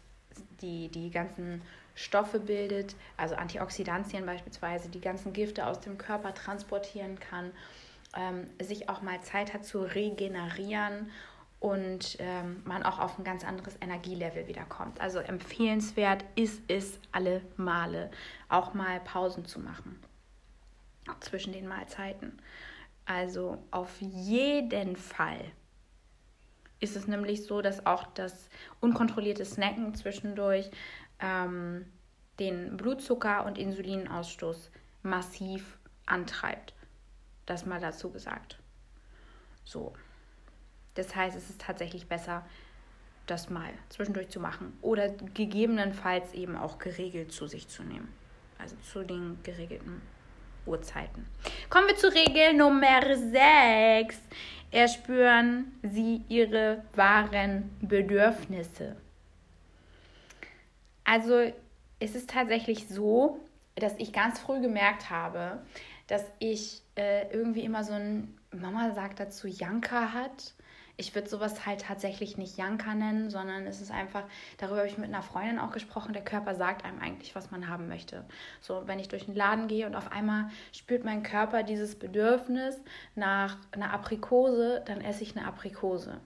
die, 0.61 0.89
die 0.89 1.09
ganzen 1.09 1.61
Stoffe 1.95 2.39
bildet, 2.39 2.95
also 3.17 3.35
Antioxidantien 3.35 4.25
beispielsweise, 4.25 4.89
die 4.89 5.01
ganzen 5.01 5.33
Gifte 5.33 5.65
aus 5.65 5.79
dem 5.79 5.97
Körper 5.97 6.33
transportieren 6.33 7.19
kann, 7.19 7.51
ähm, 8.15 8.47
sich 8.61 8.89
auch 8.89 9.01
mal 9.01 9.21
Zeit 9.21 9.53
hat 9.53 9.65
zu 9.65 9.81
regenerieren 9.81 11.11
und 11.59 12.17
ähm, 12.19 12.61
man 12.65 12.83
auch 12.83 12.99
auf 12.99 13.17
ein 13.17 13.23
ganz 13.23 13.43
anderes 13.43 13.75
Energielevel 13.81 14.47
wiederkommt. 14.47 15.01
Also 15.01 15.19
empfehlenswert 15.19 16.23
ist 16.35 16.61
es 16.67 16.99
alle 17.11 17.41
Male, 17.57 18.11
auch 18.47 18.73
mal 18.73 18.99
Pausen 18.99 19.45
zu 19.45 19.59
machen 19.59 19.99
zwischen 21.19 21.53
den 21.53 21.67
Mahlzeiten. 21.67 22.39
Also 23.05 23.57
auf 23.71 23.99
jeden 24.01 24.97
Fall 24.97 25.39
ist 26.79 26.95
es 26.95 27.07
nämlich 27.07 27.45
so, 27.45 27.61
dass 27.61 27.85
auch 27.85 28.05
das 28.13 28.49
unkontrollierte 28.79 29.45
Snacken 29.45 29.95
zwischendurch 29.95 30.69
ähm, 31.19 31.85
den 32.39 32.77
Blutzucker- 32.77 33.45
und 33.45 33.57
Insulinausstoß 33.57 34.69
massiv 35.03 35.77
antreibt. 36.05 36.73
Das 37.45 37.65
mal 37.65 37.79
dazu 37.79 38.11
gesagt. 38.11 38.59
So. 39.63 39.93
Das 40.95 41.15
heißt, 41.15 41.35
es 41.35 41.49
ist 41.49 41.61
tatsächlich 41.61 42.07
besser, 42.07 42.45
das 43.27 43.49
mal 43.49 43.69
zwischendurch 43.89 44.29
zu 44.29 44.39
machen 44.39 44.77
oder 44.81 45.09
gegebenenfalls 45.09 46.33
eben 46.33 46.55
auch 46.55 46.79
geregelt 46.79 47.31
zu 47.31 47.45
sich 47.47 47.67
zu 47.67 47.83
nehmen. 47.83 48.11
Also 48.57 48.75
zu 48.77 49.03
den 49.03 49.37
geregelten 49.43 50.01
Uhrzeiten. 50.67 51.25
Kommen 51.69 51.87
wir 51.87 51.95
zu 51.95 52.07
Regel 52.07 52.53
Nummer 52.53 53.01
6 53.03 54.17
erspüren 54.71 55.71
sie 55.81 56.23
ihre 56.27 56.83
wahren 56.93 57.69
Bedürfnisse. 57.81 58.95
Also 61.03 61.51
es 61.99 62.15
ist 62.15 62.29
tatsächlich 62.29 62.87
so, 62.87 63.39
dass 63.75 63.93
ich 63.97 64.11
ganz 64.11 64.39
früh 64.39 64.59
gemerkt 64.59 65.09
habe, 65.09 65.59
dass 66.07 66.25
ich 66.39 66.81
äh, 66.95 67.31
irgendwie 67.31 67.61
immer 67.61 67.83
so 67.83 67.93
ein, 67.93 68.37
Mama 68.51 68.91
sagt 68.93 69.19
dazu, 69.19 69.47
Janka 69.47 70.13
hat 70.13 70.53
ich 70.97 71.13
würde 71.13 71.29
sowas 71.29 71.65
halt 71.65 71.81
tatsächlich 71.81 72.37
nicht 72.37 72.57
Janka 72.57 72.95
nennen, 72.95 73.29
sondern 73.29 73.67
es 73.67 73.81
ist 73.81 73.91
einfach, 73.91 74.23
darüber 74.57 74.79
habe 74.79 74.87
ich 74.87 74.97
mit 74.97 75.09
einer 75.09 75.21
Freundin 75.21 75.59
auch 75.59 75.71
gesprochen, 75.71 76.13
der 76.13 76.23
Körper 76.23 76.55
sagt 76.55 76.83
einem 76.83 76.99
eigentlich, 76.99 77.35
was 77.35 77.51
man 77.51 77.69
haben 77.69 77.87
möchte. 77.87 78.25
So, 78.61 78.83
wenn 78.87 78.99
ich 78.99 79.07
durch 79.07 79.25
den 79.25 79.35
Laden 79.35 79.67
gehe 79.67 79.85
und 79.85 79.95
auf 79.95 80.11
einmal 80.11 80.49
spürt 80.73 81.05
mein 81.05 81.21
Körper 81.21 81.61
dieses 81.61 81.97
Bedürfnis 81.97 82.81
nach 83.13 83.57
einer 83.71 83.93
Aprikose, 83.93 84.81
dann 84.85 85.01
esse 85.01 85.21
ich 85.21 85.37
eine 85.37 85.47
Aprikose. 85.47 86.19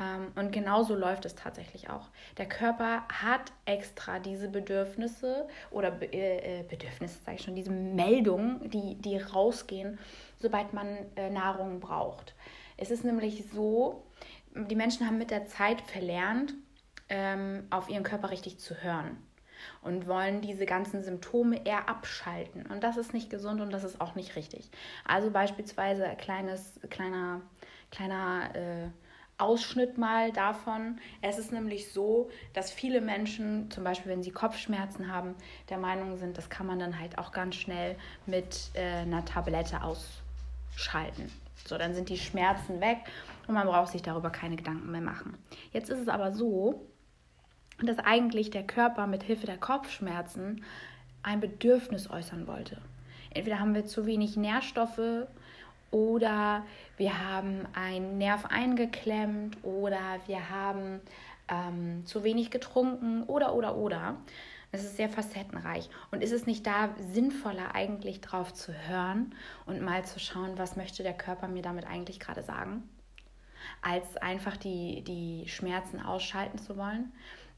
Ähm, 0.00 0.32
und 0.36 0.52
genauso 0.52 0.94
läuft 0.94 1.24
es 1.24 1.34
tatsächlich 1.34 1.90
auch. 1.90 2.08
Der 2.38 2.48
Körper 2.48 3.02
hat 3.08 3.52
extra 3.66 4.20
diese 4.20 4.48
Bedürfnisse 4.48 5.48
oder 5.70 6.00
äh, 6.00 6.60
äh, 6.60 6.62
Bedürfnisse, 6.62 7.18
sage 7.24 7.36
ich 7.36 7.44
schon, 7.44 7.54
diese 7.54 7.70
Meldungen, 7.70 8.70
die, 8.70 8.94
die 8.94 9.18
rausgehen, 9.18 9.98
sobald 10.38 10.72
man 10.72 10.96
äh, 11.16 11.30
Nahrung 11.30 11.80
braucht. 11.80 12.34
Es 12.82 12.90
ist 12.90 13.04
nämlich 13.04 13.44
so, 13.54 14.02
die 14.56 14.74
Menschen 14.74 15.06
haben 15.06 15.16
mit 15.16 15.30
der 15.30 15.46
Zeit 15.46 15.80
verlernt, 15.82 16.52
ähm, 17.08 17.64
auf 17.70 17.88
ihren 17.88 18.02
Körper 18.02 18.32
richtig 18.32 18.58
zu 18.58 18.74
hören 18.74 19.18
und 19.82 20.08
wollen 20.08 20.40
diese 20.40 20.66
ganzen 20.66 21.04
Symptome 21.04 21.64
eher 21.64 21.88
abschalten. 21.88 22.66
Und 22.66 22.82
das 22.82 22.96
ist 22.96 23.14
nicht 23.14 23.30
gesund 23.30 23.60
und 23.60 23.72
das 23.72 23.84
ist 23.84 24.00
auch 24.00 24.16
nicht 24.16 24.34
richtig. 24.34 24.68
Also 25.04 25.30
beispielsweise 25.30 26.06
ein 26.06 26.16
kleines, 26.16 26.80
kleiner, 26.90 27.42
kleiner 27.92 28.50
äh, 28.56 28.88
Ausschnitt 29.38 29.96
mal 29.96 30.32
davon. 30.32 30.98
Es 31.20 31.38
ist 31.38 31.52
nämlich 31.52 31.92
so, 31.92 32.30
dass 32.52 32.72
viele 32.72 33.00
Menschen, 33.00 33.70
zum 33.70 33.84
Beispiel 33.84 34.10
wenn 34.10 34.24
sie 34.24 34.32
Kopfschmerzen 34.32 35.06
haben, 35.06 35.36
der 35.68 35.78
Meinung 35.78 36.16
sind, 36.16 36.36
das 36.36 36.50
kann 36.50 36.66
man 36.66 36.80
dann 36.80 36.98
halt 36.98 37.16
auch 37.16 37.30
ganz 37.30 37.54
schnell 37.54 37.94
mit 38.26 38.72
äh, 38.74 39.02
einer 39.02 39.24
Tablette 39.24 39.82
ausschalten. 39.84 41.30
So, 41.66 41.78
dann 41.78 41.94
sind 41.94 42.08
die 42.08 42.18
Schmerzen 42.18 42.80
weg 42.80 42.98
und 43.46 43.54
man 43.54 43.66
braucht 43.66 43.92
sich 43.92 44.02
darüber 44.02 44.30
keine 44.30 44.56
Gedanken 44.56 44.90
mehr 44.90 45.00
machen. 45.00 45.36
Jetzt 45.72 45.90
ist 45.90 46.00
es 46.00 46.08
aber 46.08 46.32
so, 46.32 46.86
dass 47.80 47.98
eigentlich 47.98 48.50
der 48.50 48.64
Körper 48.64 49.06
mit 49.06 49.22
Hilfe 49.22 49.46
der 49.46 49.58
Kopfschmerzen 49.58 50.64
ein 51.22 51.40
Bedürfnis 51.40 52.10
äußern 52.10 52.46
wollte. 52.46 52.78
Entweder 53.30 53.60
haben 53.60 53.74
wir 53.74 53.86
zu 53.86 54.06
wenig 54.06 54.36
Nährstoffe 54.36 55.26
oder 55.90 56.64
wir 56.96 57.28
haben 57.28 57.66
einen 57.74 58.18
Nerv 58.18 58.46
eingeklemmt 58.46 59.58
oder 59.62 60.00
wir 60.26 60.50
haben 60.50 61.00
ähm, 61.48 62.04
zu 62.06 62.24
wenig 62.24 62.50
getrunken 62.50 63.24
oder 63.24 63.54
oder 63.54 63.76
oder. 63.76 64.16
Es 64.74 64.84
ist 64.84 64.96
sehr 64.96 65.10
facettenreich. 65.10 65.90
Und 66.10 66.22
ist 66.22 66.32
es 66.32 66.46
nicht 66.46 66.66
da 66.66 66.94
sinnvoller, 66.98 67.74
eigentlich 67.74 68.22
drauf 68.22 68.54
zu 68.54 68.72
hören 68.72 69.34
und 69.66 69.82
mal 69.82 70.04
zu 70.04 70.18
schauen, 70.18 70.56
was 70.56 70.76
möchte 70.76 71.02
der 71.02 71.12
Körper 71.12 71.46
mir 71.46 71.62
damit 71.62 71.86
eigentlich 71.86 72.18
gerade 72.18 72.42
sagen, 72.42 72.88
als 73.82 74.16
einfach 74.16 74.56
die, 74.56 75.04
die 75.04 75.46
Schmerzen 75.46 76.00
ausschalten 76.00 76.58
zu 76.58 76.78
wollen? 76.78 77.12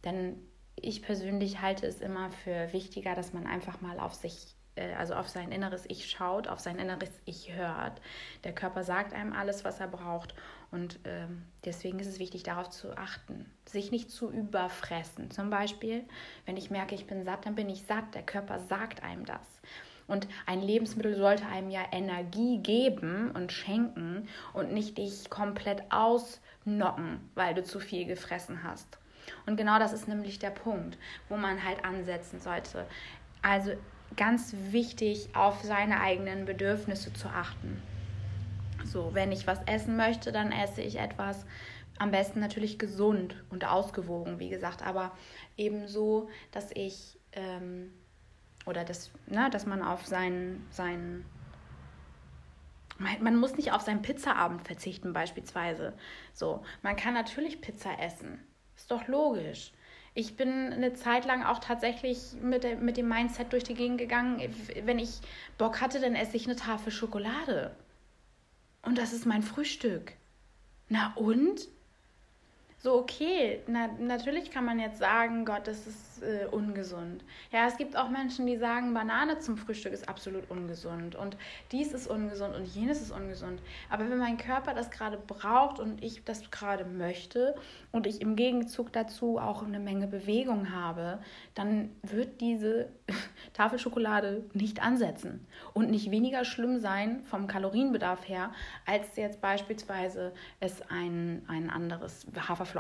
Denn 0.05 0.37
ich 0.75 1.03
persönlich 1.03 1.63
halte 1.63 1.87
es 1.87 2.01
immer 2.01 2.31
für 2.31 2.73
wichtiger, 2.73 3.15
dass 3.15 3.33
man 3.33 3.47
einfach 3.47 3.81
mal 3.81 4.01
auf 4.01 4.15
sich 4.15 4.57
also 4.99 5.15
auf 5.15 5.29
sein 5.29 5.53
inneres 5.53 5.85
Ich 5.89 6.11
schaut, 6.11 6.49
auf 6.49 6.61
sein 6.61 6.79
inneres 6.79 7.11
Ich 7.25 7.53
hört. 7.53 8.01
Der 8.43 8.55
Körper 8.55 8.83
sagt 8.85 9.13
einem 9.13 9.33
alles, 9.33 9.65
was 9.65 9.81
er 9.81 9.89
braucht. 9.89 10.35
Und 10.71 10.99
ähm, 11.05 11.45
deswegen 11.65 11.99
ist 12.01 12.09
es 12.09 12.19
wichtig, 12.19 12.43
darauf 12.43 12.71
zu 12.71 12.97
achten, 12.97 13.51
sich 13.67 13.93
nicht 13.93 14.11
zu 14.11 14.31
überfressen. 14.31 15.31
Zum 15.31 15.51
Beispiel, 15.51 16.05
wenn 16.47 16.57
ich 16.57 16.71
merke, 16.71 16.95
ich 16.95 17.07
bin 17.07 17.25
satt, 17.25 17.47
dann 17.47 17.55
bin 17.55 17.69
ich 17.69 17.85
satt. 17.85 18.15
Der 18.15 18.23
Körper 18.23 18.59
sagt 18.59 19.03
einem 19.03 19.25
das. 19.25 19.61
Und 20.07 20.29
ein 20.47 20.61
Lebensmittel 20.61 21.17
sollte 21.17 21.47
einem 21.47 21.71
ja 21.71 21.81
Energie 21.93 22.59
geben 22.59 23.31
und 23.31 23.53
schenken 23.53 24.29
und 24.53 24.73
nicht 24.73 24.99
dich 24.99 25.31
komplett 25.31 25.83
ausnocken, 25.91 27.31
weil 27.35 27.55
du 27.55 27.63
zu 27.63 27.81
viel 27.81 28.05
gefressen 28.05 28.63
hast. 28.63 28.99
Und 29.47 29.57
genau 29.57 29.79
das 29.79 29.93
ist 29.93 30.09
nämlich 30.09 30.39
der 30.39 30.51
Punkt, 30.51 30.99
wo 31.29 31.37
man 31.37 31.65
halt 31.65 31.85
ansetzen 31.85 32.41
sollte. 32.41 32.87
Also 33.41 33.73
ganz 34.17 34.55
wichtig, 34.71 35.29
auf 35.35 35.63
seine 35.63 36.01
eigenen 36.01 36.45
Bedürfnisse 36.45 37.13
zu 37.13 37.29
achten. 37.29 37.83
So, 38.85 39.11
wenn 39.15 39.33
ich 39.33 39.47
was 39.47 39.61
essen 39.67 39.97
möchte, 39.97 40.31
dann 40.31 40.53
esse 40.53 40.83
ich 40.83 40.99
etwas 40.99 41.47
am 41.99 42.11
besten 42.11 42.41
natürlich 42.41 42.79
gesund 42.79 43.37
und 43.51 43.65
ausgewogen, 43.65 44.39
wie 44.39 44.49
gesagt, 44.49 44.83
aber 44.83 45.13
eben 45.57 45.87
so, 45.87 46.29
dass 46.51 46.71
ich 46.73 47.19
ähm, 47.33 47.93
oder 48.67 48.85
dass, 48.85 49.11
ne, 49.27 49.49
dass 49.51 49.67
man 49.67 49.83
auf 49.83 50.07
seinen, 50.07 50.67
seinen 50.71 51.25
man 52.99 53.37
muss 53.37 53.57
nicht 53.57 53.73
auf 53.73 53.83
seinen 53.83 54.03
Pizzaabend 54.03 54.63
verzichten 54.63 55.13
beispielsweise. 55.13 55.95
So, 56.33 56.63
man 56.83 56.95
kann 56.95 57.15
natürlich 57.15 57.61
Pizza 57.61 57.99
essen. 58.01 58.39
Ist 58.77 58.91
doch 58.91 59.09
logisch. 59.09 59.73
Ich 60.17 60.37
bin 60.37 60.73
eine 60.73 60.95
Zeit 60.95 61.25
lang 61.25 61.43
auch 61.43 61.59
tatsächlich 61.59 62.35
mit, 62.41 62.63
der, 62.63 62.77
mit 62.77 62.97
dem 62.97 63.09
Mindset 63.09 63.53
durch 63.53 63.65
die 63.65 63.75
Gegend 63.75 63.99
gegangen, 63.99 64.41
wenn 64.85 65.01
ich 65.01 65.21
Bock 65.59 65.81
hatte, 65.81 66.01
dann 66.01 66.15
esse 66.15 66.37
ich 66.37 66.47
eine 66.47 66.55
Tafel 66.55 66.93
Schokolade. 66.93 67.75
Und 68.83 68.97
das 68.97 69.13
ist 69.13 69.27
mein 69.27 69.43
Frühstück. 69.43 70.13
Na 70.89 71.13
und? 71.17 71.69
So, 72.85 72.99
okay, 72.99 73.61
na, 73.67 73.89
natürlich 73.99 74.51
kann 74.51 74.67
man 74.67 74.79
jetzt 74.79 74.99
sagen, 74.99 75.47
Gott, 75.47 75.67
das 75.67 75.87
ist 75.87 76.23
äh, 76.23 76.45
ungesund. 76.51 77.25
Ja, 77.51 77.67
es 77.67 77.79
gibt 77.79 77.97
auch 77.97 78.11
Menschen, 78.11 78.47
die 78.47 78.59
sagen, 78.59 78.93
Banane 78.93 79.39
zum 79.39 79.57
Frühstück 79.57 79.95
ist 79.95 80.07
absolut 80.07 80.51
ungesund 80.51 81.17
und 81.17 81.39
dies 81.73 81.95
ist 81.95 82.07
ungesund 82.07 82.55
und 82.55 82.67
jenes 82.67 83.01
ist 83.01 83.11
ungesund. 83.11 83.63
Aber 83.89 84.11
wenn 84.11 84.19
mein 84.19 84.37
Körper 84.37 84.75
das 84.75 84.91
gerade 84.91 85.17
braucht 85.17 85.81
und 85.81 86.05
ich 86.05 86.25
das 86.25 86.51
gerade 86.51 86.85
möchte 86.85 87.55
und 87.91 88.07
ich 88.07 88.21
im 88.21 88.37
Gegenzug 88.37 88.93
dazu 88.93 89.39
auch 89.39 89.63
eine 89.63 89.81
Menge 89.81 90.07
Bewegung 90.07 90.71
habe, 90.71 91.21
dann 91.55 91.89
wird 92.03 92.43
diese 92.43 92.91
Tafel 93.55 93.79
Schokolade 93.79 94.45
nicht 94.53 94.83
ansetzen 94.83 95.47
und 95.73 95.91
nicht 95.91 96.11
weniger 96.11 96.45
schlimm 96.45 96.79
sein 96.81 97.23
vom 97.23 97.47
Kalorienbedarf 97.47 98.29
her, 98.29 98.53
als 98.85 99.17
jetzt 99.17 99.41
beispielsweise 99.41 100.35
es 100.61 100.83
ein, 100.91 101.47
ein 101.49 101.71
anderes 101.71 102.27
Haferflocken 102.47 102.74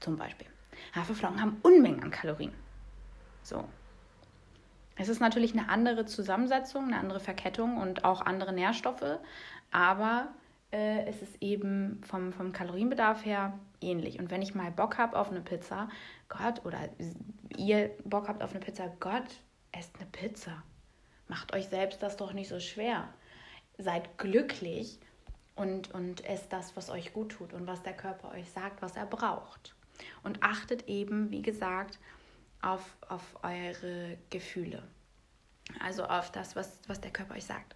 zum 0.00 0.16
Beispiel. 0.16 0.46
Haferflocken 0.94 1.40
haben 1.40 1.58
Unmengen 1.62 2.02
an 2.02 2.10
Kalorien. 2.10 2.52
So. 3.42 3.64
Es 4.96 5.08
ist 5.08 5.20
natürlich 5.20 5.52
eine 5.52 5.68
andere 5.68 6.06
Zusammensetzung, 6.06 6.86
eine 6.86 6.98
andere 6.98 7.20
Verkettung 7.20 7.76
und 7.76 8.04
auch 8.04 8.22
andere 8.22 8.52
Nährstoffe, 8.52 9.18
aber 9.70 10.28
äh, 10.72 11.04
es 11.06 11.20
ist 11.22 11.42
eben 11.42 12.02
vom, 12.04 12.32
vom 12.32 12.52
Kalorienbedarf 12.52 13.24
her 13.24 13.58
ähnlich. 13.80 14.18
Und 14.18 14.30
wenn 14.30 14.42
ich 14.42 14.54
mal 14.54 14.70
Bock 14.70 14.96
habe 14.98 15.18
auf 15.18 15.30
eine 15.30 15.42
Pizza, 15.42 15.88
Gott, 16.28 16.64
oder 16.64 16.88
ihr 17.56 17.90
Bock 18.04 18.28
habt 18.28 18.42
auf 18.42 18.50
eine 18.50 18.60
Pizza, 18.60 18.88
Gott, 19.00 19.40
esst 19.72 19.94
eine 19.96 20.06
Pizza. 20.06 20.62
Macht 21.28 21.54
euch 21.54 21.66
selbst 21.68 22.02
das 22.02 22.16
doch 22.16 22.32
nicht 22.32 22.48
so 22.48 22.58
schwer. 22.58 23.08
Seid 23.78 24.16
glücklich 24.16 24.98
und, 25.56 25.92
und 25.92 26.24
esst 26.24 26.52
das, 26.52 26.76
was 26.76 26.90
euch 26.90 27.12
gut 27.12 27.32
tut 27.32 27.52
und 27.52 27.66
was 27.66 27.82
der 27.82 27.94
Körper 27.94 28.30
euch 28.32 28.50
sagt, 28.50 28.82
was 28.82 28.96
er 28.96 29.06
braucht. 29.06 29.74
Und 30.22 30.42
achtet 30.42 30.86
eben, 30.88 31.30
wie 31.30 31.42
gesagt, 31.42 31.98
auf, 32.62 32.96
auf 33.08 33.42
eure 33.42 34.18
Gefühle. 34.30 34.82
Also 35.80 36.04
auf 36.04 36.30
das, 36.30 36.54
was, 36.54 36.80
was 36.86 37.00
der 37.00 37.10
Körper 37.10 37.34
euch 37.34 37.44
sagt. 37.44 37.74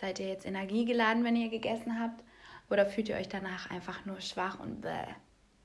Seid 0.00 0.20
ihr 0.20 0.28
jetzt 0.28 0.46
energiegeladen, 0.46 1.24
wenn 1.24 1.36
ihr 1.36 1.48
gegessen 1.48 1.98
habt? 1.98 2.22
Oder 2.68 2.86
fühlt 2.86 3.08
ihr 3.08 3.16
euch 3.16 3.28
danach 3.28 3.70
einfach 3.70 4.04
nur 4.04 4.20
schwach 4.20 4.60
und 4.60 4.82
bäh? 4.82 5.06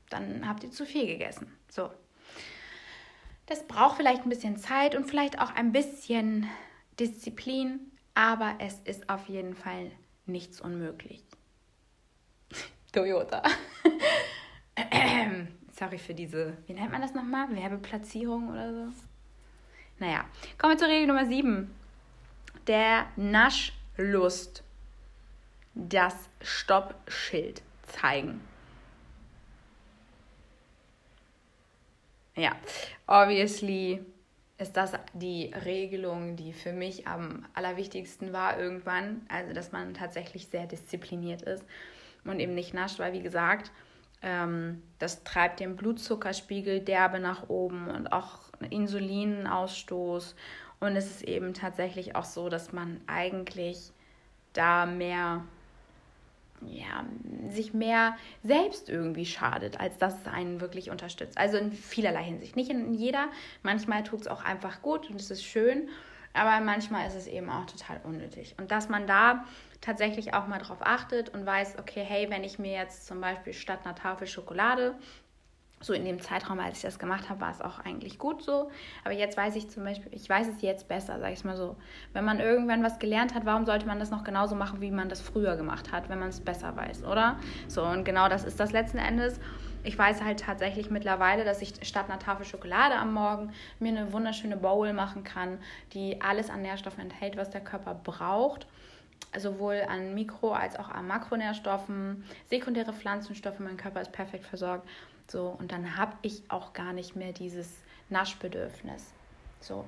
Dann 0.10 0.48
habt 0.48 0.64
ihr 0.64 0.72
zu 0.72 0.86
viel 0.86 1.06
gegessen. 1.06 1.52
So. 1.70 1.92
Das 3.48 3.68
braucht 3.68 3.98
vielleicht 3.98 4.24
ein 4.24 4.30
bisschen 4.30 4.58
Zeit 4.58 4.96
und 4.96 5.06
vielleicht 5.06 5.40
auch 5.40 5.54
ein 5.54 5.74
bisschen 5.74 6.48
Disziplin, 7.00 7.92
aber 8.14 8.56
es 8.60 8.80
ist 8.80 9.10
auf 9.10 9.28
jeden 9.28 9.56
Fall 9.56 9.92
nichts 10.26 10.62
unmöglich. 10.62 11.24
Toyota. 12.92 13.42
Sorry 15.72 15.98
für 15.98 16.14
diese, 16.14 16.58
wie 16.68 16.74
nennt 16.74 16.92
man 16.92 17.02
das 17.02 17.14
nochmal? 17.14 17.54
Werbeplatzierung 17.56 18.50
oder 18.50 18.74
so? 18.74 18.94
Naja, 20.00 20.26
kommen 20.58 20.74
wir 20.74 20.78
zur 20.78 20.90
Regel 20.90 21.08
Nummer 21.08 21.26
7. 21.26 21.74
Der 22.68 23.08
Naschlust. 23.16 24.64
Das 25.74 26.16
Stoppschild 26.42 27.62
zeigen. 27.84 28.42
Ja, 32.36 32.58
obviously 33.08 34.06
ist 34.58 34.76
das 34.76 34.92
die 35.14 35.54
Regelung, 35.64 36.36
die 36.36 36.52
für 36.52 36.74
mich 36.74 37.08
am 37.08 37.46
allerwichtigsten 37.54 38.34
war 38.34 38.60
irgendwann. 38.60 39.26
Also, 39.30 39.54
dass 39.54 39.72
man 39.72 39.94
tatsächlich 39.94 40.48
sehr 40.48 40.68
diszipliniert 40.68 41.42
ist 41.42 41.64
und 42.26 42.40
eben 42.40 42.54
nicht 42.54 42.74
nascht, 42.74 43.00
weil, 43.00 43.14
wie 43.14 43.22
gesagt, 43.22 43.72
ähm, 44.22 44.82
das 45.00 45.24
treibt 45.24 45.60
den 45.60 45.76
Blutzuckerspiegel 45.76 46.82
derbe 46.82 47.20
nach 47.20 47.50
oben 47.50 47.88
und 47.90 48.12
auch 48.12 48.40
Insulinausstoß. 48.70 50.36
Und 50.80 50.96
es 50.96 51.10
ist 51.10 51.24
eben 51.24 51.54
tatsächlich 51.54 52.16
auch 52.16 52.26
so, 52.26 52.50
dass 52.50 52.74
man 52.74 53.02
eigentlich 53.08 53.92
da 54.54 54.86
mehr 54.86 55.44
ja, 56.68 57.06
sich 57.50 57.74
mehr 57.74 58.16
selbst 58.44 58.90
irgendwie 58.90 59.26
schadet, 59.26 59.80
als 59.80 59.98
dass 59.98 60.20
es 60.22 60.28
einen 60.28 60.62
wirklich 60.62 60.92
unterstützt. 60.92 61.38
Also 61.38 61.58
in 61.58 61.72
vielerlei 61.72 62.24
Hinsicht. 62.24 62.56
Nicht 62.56 62.70
in 62.70 62.94
jeder. 62.94 63.30
Manchmal 63.64 64.04
tut 64.04 64.22
es 64.22 64.28
auch 64.28 64.44
einfach 64.44 64.82
gut 64.82 65.10
und 65.10 65.20
es 65.20 65.32
ist 65.32 65.44
schön, 65.44 65.90
aber 66.34 66.64
manchmal 66.64 67.08
ist 67.08 67.16
es 67.16 67.28
eben 67.28 67.50
auch 67.50 67.66
total 67.66 68.00
unnötig. 68.04 68.56
Und 68.60 68.72
dass 68.72 68.90
man 68.90 69.08
da 69.08 69.46
tatsächlich 69.82 70.34
auch 70.34 70.48
mal 70.48 70.60
drauf 70.60 70.80
achtet 70.82 71.30
und 71.30 71.46
weiß, 71.46 71.78
okay, 71.80 72.04
hey, 72.08 72.30
wenn 72.30 72.44
ich 72.44 72.60
mir 72.60 72.72
jetzt 72.72 73.08
zum 73.08 73.20
Beispiel 73.22 73.54
statt 73.54 73.80
einer 73.84 73.96
Tafel 73.96 74.28
Schokolade 74.28 74.96
so 75.82 75.94
in 75.94 76.06
dem 76.06 76.22
Zeitraum, 76.22 76.60
als 76.60 76.78
ich 76.78 76.84
das 76.84 77.00
gemacht 77.00 77.30
habe, 77.30 77.42
war 77.42 77.52
es 77.52 77.60
auch 77.60 77.80
eigentlich 77.80 78.20
gut 78.20 78.44
so. 78.44 78.70
Aber 79.04 79.14
jetzt 79.14 79.36
weiß 79.36 79.56
ich 79.56 79.70
zum 79.70 79.84
Beispiel, 79.84 80.14
ich 80.14 80.30
weiß 80.30 80.48
es 80.48 80.62
jetzt 80.62 80.88
besser, 80.88 81.20
sage 81.20 81.34
ich 81.34 81.40
es 81.40 81.44
mal 81.44 81.58
so. 81.58 81.76
Wenn 82.14 82.24
man 82.24 82.40
irgendwann 82.40 82.84
was 82.84 83.00
gelernt 83.00 83.34
hat, 83.34 83.46
warum 83.46 83.66
sollte 83.66 83.88
man 83.88 84.00
das 84.00 84.12
noch 84.12 84.24
genauso 84.24 84.56
machen, 84.56 84.80
wie 84.82 84.92
man 84.92 85.10
das 85.10 85.22
früher 85.22 85.56
gemacht 85.56 85.92
hat, 85.92 86.08
wenn 86.10 86.20
man 86.20 86.30
es 86.30 86.40
besser 86.40 86.76
weiß, 86.76 87.04
oder? 87.04 87.40
So, 87.68 87.84
und 87.84 88.06
genau 88.06 88.30
das 88.30 88.44
ist 88.44 88.60
das 88.60 88.72
letzten 88.72 89.00
Endes. 89.00 89.40
Ich 89.84 89.98
weiß 89.98 90.22
halt 90.22 90.42
tatsächlich 90.42 90.92
mittlerweile, 90.92 91.44
dass 91.44 91.62
ich 91.62 91.74
statt 91.82 92.10
einer 92.10 92.20
Tafel 92.20 92.46
Schokolade 92.46 92.96
am 92.96 93.14
Morgen 93.14 93.52
mir 93.80 93.90
eine 93.90 94.14
wunderschöne 94.14 94.58
Bowl 94.58 94.94
machen 94.94 95.24
kann, 95.24 95.58
die 95.94 96.22
alles 96.22 96.50
an 96.50 96.62
Nährstoffen 96.62 97.02
enthält, 97.02 97.38
was 97.38 97.50
der 97.50 97.62
Körper 97.62 97.96
braucht 97.96 98.68
sowohl 99.38 99.84
an 99.88 100.14
Mikro- 100.14 100.54
als 100.54 100.78
auch 100.78 100.90
an 100.90 101.08
Makronährstoffen, 101.08 102.24
sekundäre 102.50 102.94
Pflanzenstoffe. 102.94 103.60
Mein 103.60 103.78
Körper 103.78 104.02
ist 104.02 104.12
perfekt 104.12 104.46
versorgt. 104.46 104.88
So, 105.28 105.56
und 105.58 105.72
dann 105.72 105.96
habe 105.98 106.14
ich 106.22 106.44
auch 106.50 106.74
gar 106.74 106.94
nicht 106.94 107.16
mehr 107.16 107.32
dieses 107.32 107.78
Naschbedürfnis. 108.10 109.14
So. 109.62 109.86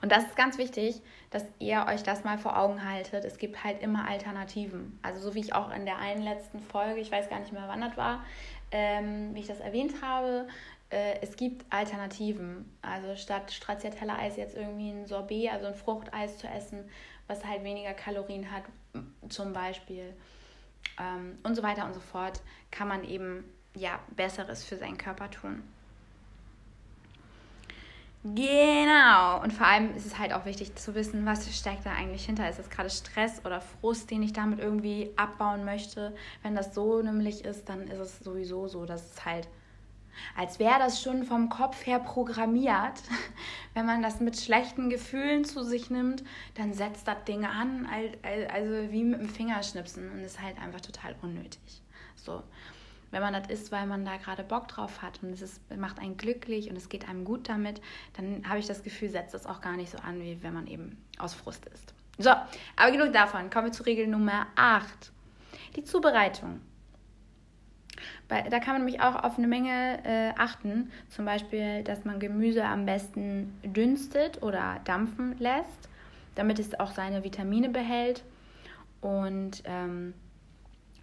Und 0.00 0.12
das 0.12 0.24
ist 0.24 0.36
ganz 0.36 0.58
wichtig, 0.58 1.00
dass 1.30 1.44
ihr 1.58 1.86
euch 1.88 2.02
das 2.02 2.24
mal 2.24 2.38
vor 2.38 2.58
Augen 2.58 2.88
haltet. 2.88 3.24
Es 3.24 3.38
gibt 3.38 3.64
halt 3.64 3.82
immer 3.82 4.08
Alternativen. 4.08 4.98
Also 5.02 5.20
so 5.20 5.34
wie 5.34 5.40
ich 5.40 5.54
auch 5.54 5.70
in 5.74 5.86
der 5.86 5.98
einen 5.98 6.22
letzten 6.22 6.60
Folge, 6.60 7.00
ich 7.00 7.10
weiß 7.10 7.28
gar 7.30 7.40
nicht 7.40 7.52
mehr, 7.52 7.64
wann 7.66 7.80
das 7.80 7.96
war, 7.96 8.24
ähm, 8.70 9.34
wie 9.34 9.40
ich 9.40 9.46
das 9.46 9.60
erwähnt 9.60 10.02
habe, 10.02 10.46
äh, 10.90 11.20
es 11.22 11.36
gibt 11.36 11.64
Alternativen. 11.70 12.70
Also 12.82 13.16
statt 13.16 13.50
Stracciatella-Eis 13.50 14.36
jetzt 14.36 14.56
irgendwie 14.56 14.90
ein 14.90 15.06
Sorbet, 15.06 15.50
also 15.50 15.66
ein 15.66 15.74
Fruchteis 15.74 16.38
zu 16.38 16.46
essen, 16.46 16.84
was 17.26 17.44
halt 17.44 17.64
weniger 17.64 17.94
Kalorien 17.94 18.50
hat, 18.50 18.64
zum 19.28 19.52
Beispiel. 19.52 20.14
Ähm, 21.00 21.38
und 21.42 21.54
so 21.54 21.62
weiter 21.62 21.86
und 21.86 21.94
so 21.94 22.00
fort, 22.00 22.42
kann 22.70 22.88
man 22.88 23.04
eben 23.04 23.44
ja, 23.74 24.00
Besseres 24.14 24.64
für 24.64 24.76
seinen 24.76 24.98
Körper 24.98 25.30
tun. 25.30 25.62
Genau. 28.24 29.42
Und 29.42 29.52
vor 29.52 29.66
allem 29.66 29.96
ist 29.96 30.06
es 30.06 30.16
halt 30.16 30.32
auch 30.32 30.44
wichtig 30.44 30.76
zu 30.76 30.94
wissen, 30.94 31.26
was 31.26 31.52
steckt 31.56 31.84
da 31.84 31.92
eigentlich 31.92 32.24
hinter. 32.24 32.48
Ist 32.48 32.60
das 32.60 32.70
gerade 32.70 32.88
Stress 32.88 33.44
oder 33.44 33.60
Frust, 33.60 34.10
den 34.12 34.22
ich 34.22 34.32
damit 34.32 34.60
irgendwie 34.60 35.10
abbauen 35.16 35.64
möchte? 35.64 36.14
Wenn 36.42 36.54
das 36.54 36.72
so 36.72 37.02
nämlich 37.02 37.44
ist, 37.44 37.68
dann 37.68 37.88
ist 37.88 37.98
es 37.98 38.20
sowieso 38.20 38.68
so, 38.68 38.86
dass 38.86 39.10
es 39.10 39.24
halt, 39.24 39.48
als 40.36 40.60
wäre 40.60 40.78
das 40.78 41.02
schon 41.02 41.24
vom 41.24 41.48
Kopf 41.48 41.84
her 41.84 41.98
programmiert. 41.98 43.02
Wenn 43.74 43.86
man 43.86 44.02
das 44.02 44.20
mit 44.20 44.38
schlechten 44.38 44.88
Gefühlen 44.88 45.44
zu 45.44 45.64
sich 45.64 45.90
nimmt, 45.90 46.22
dann 46.54 46.74
setzt 46.74 47.08
das 47.08 47.24
Ding 47.26 47.44
an, 47.44 47.88
also 48.52 48.92
wie 48.92 49.02
mit 49.02 49.20
dem 49.20 49.28
Fingerschnipsen 49.28 50.12
und 50.12 50.20
ist 50.20 50.40
halt 50.40 50.60
einfach 50.60 50.80
total 50.80 51.16
unnötig. 51.22 51.82
So. 52.14 52.44
Wenn 53.12 53.22
man 53.22 53.32
das 53.34 53.48
isst, 53.48 53.70
weil 53.70 53.86
man 53.86 54.04
da 54.04 54.16
gerade 54.16 54.42
Bock 54.42 54.66
drauf 54.66 55.02
hat 55.02 55.22
und 55.22 55.32
es 55.32 55.42
ist, 55.42 55.60
macht 55.76 56.00
einen 56.00 56.16
glücklich 56.16 56.68
und 56.68 56.76
es 56.76 56.88
geht 56.88 57.08
einem 57.08 57.24
gut 57.24 57.48
damit, 57.48 57.80
dann 58.16 58.48
habe 58.48 58.58
ich 58.58 58.66
das 58.66 58.82
Gefühl, 58.82 59.10
setzt 59.10 59.34
das 59.34 59.46
auch 59.46 59.60
gar 59.60 59.76
nicht 59.76 59.92
so 59.92 59.98
an, 59.98 60.20
wie 60.20 60.42
wenn 60.42 60.54
man 60.54 60.66
eben 60.66 60.96
aus 61.18 61.34
Frust 61.34 61.66
isst. 61.66 61.94
So, 62.18 62.30
aber 62.30 62.90
genug 62.90 63.12
davon. 63.12 63.50
Kommen 63.50 63.66
wir 63.66 63.72
zu 63.72 63.84
Regel 63.84 64.06
Nummer 64.06 64.46
8. 64.56 65.12
Die 65.76 65.84
Zubereitung. 65.84 66.60
Da 68.28 68.60
kann 68.60 68.74
man 68.74 68.84
nämlich 68.84 69.00
auch 69.02 69.22
auf 69.22 69.36
eine 69.36 69.46
Menge 69.46 70.00
äh, 70.04 70.32
achten. 70.38 70.90
Zum 71.10 71.26
Beispiel, 71.26 71.82
dass 71.84 72.06
man 72.06 72.18
Gemüse 72.18 72.64
am 72.64 72.86
besten 72.86 73.58
dünstet 73.62 74.42
oder 74.42 74.80
dampfen 74.84 75.36
lässt, 75.38 75.90
damit 76.34 76.58
es 76.58 76.78
auch 76.80 76.92
seine 76.92 77.24
Vitamine 77.24 77.68
behält. 77.68 78.24
Und 79.02 79.62
ähm, 79.66 80.14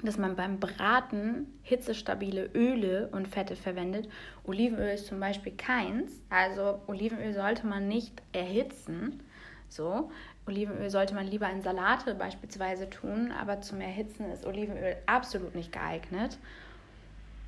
dass 0.01 0.17
man 0.17 0.35
beim 0.35 0.59
Braten 0.59 1.47
hitzestabile 1.63 2.49
Öle 2.55 3.09
und 3.11 3.27
Fette 3.27 3.55
verwendet. 3.55 4.09
Olivenöl 4.45 4.93
ist 4.93 5.07
zum 5.07 5.19
Beispiel 5.19 5.53
keins. 5.53 6.11
Also 6.29 6.79
Olivenöl 6.87 7.33
sollte 7.33 7.67
man 7.67 7.87
nicht 7.87 8.21
erhitzen. 8.31 9.21
So. 9.67 10.11
Olivenöl 10.47 10.89
sollte 10.89 11.13
man 11.13 11.27
lieber 11.27 11.49
in 11.49 11.61
Salate 11.61 12.15
beispielsweise 12.15 12.89
tun, 12.89 13.31
aber 13.31 13.61
zum 13.61 13.81
Erhitzen 13.81 14.31
ist 14.31 14.45
Olivenöl 14.45 14.95
absolut 15.05 15.53
nicht 15.53 15.71
geeignet. 15.71 16.37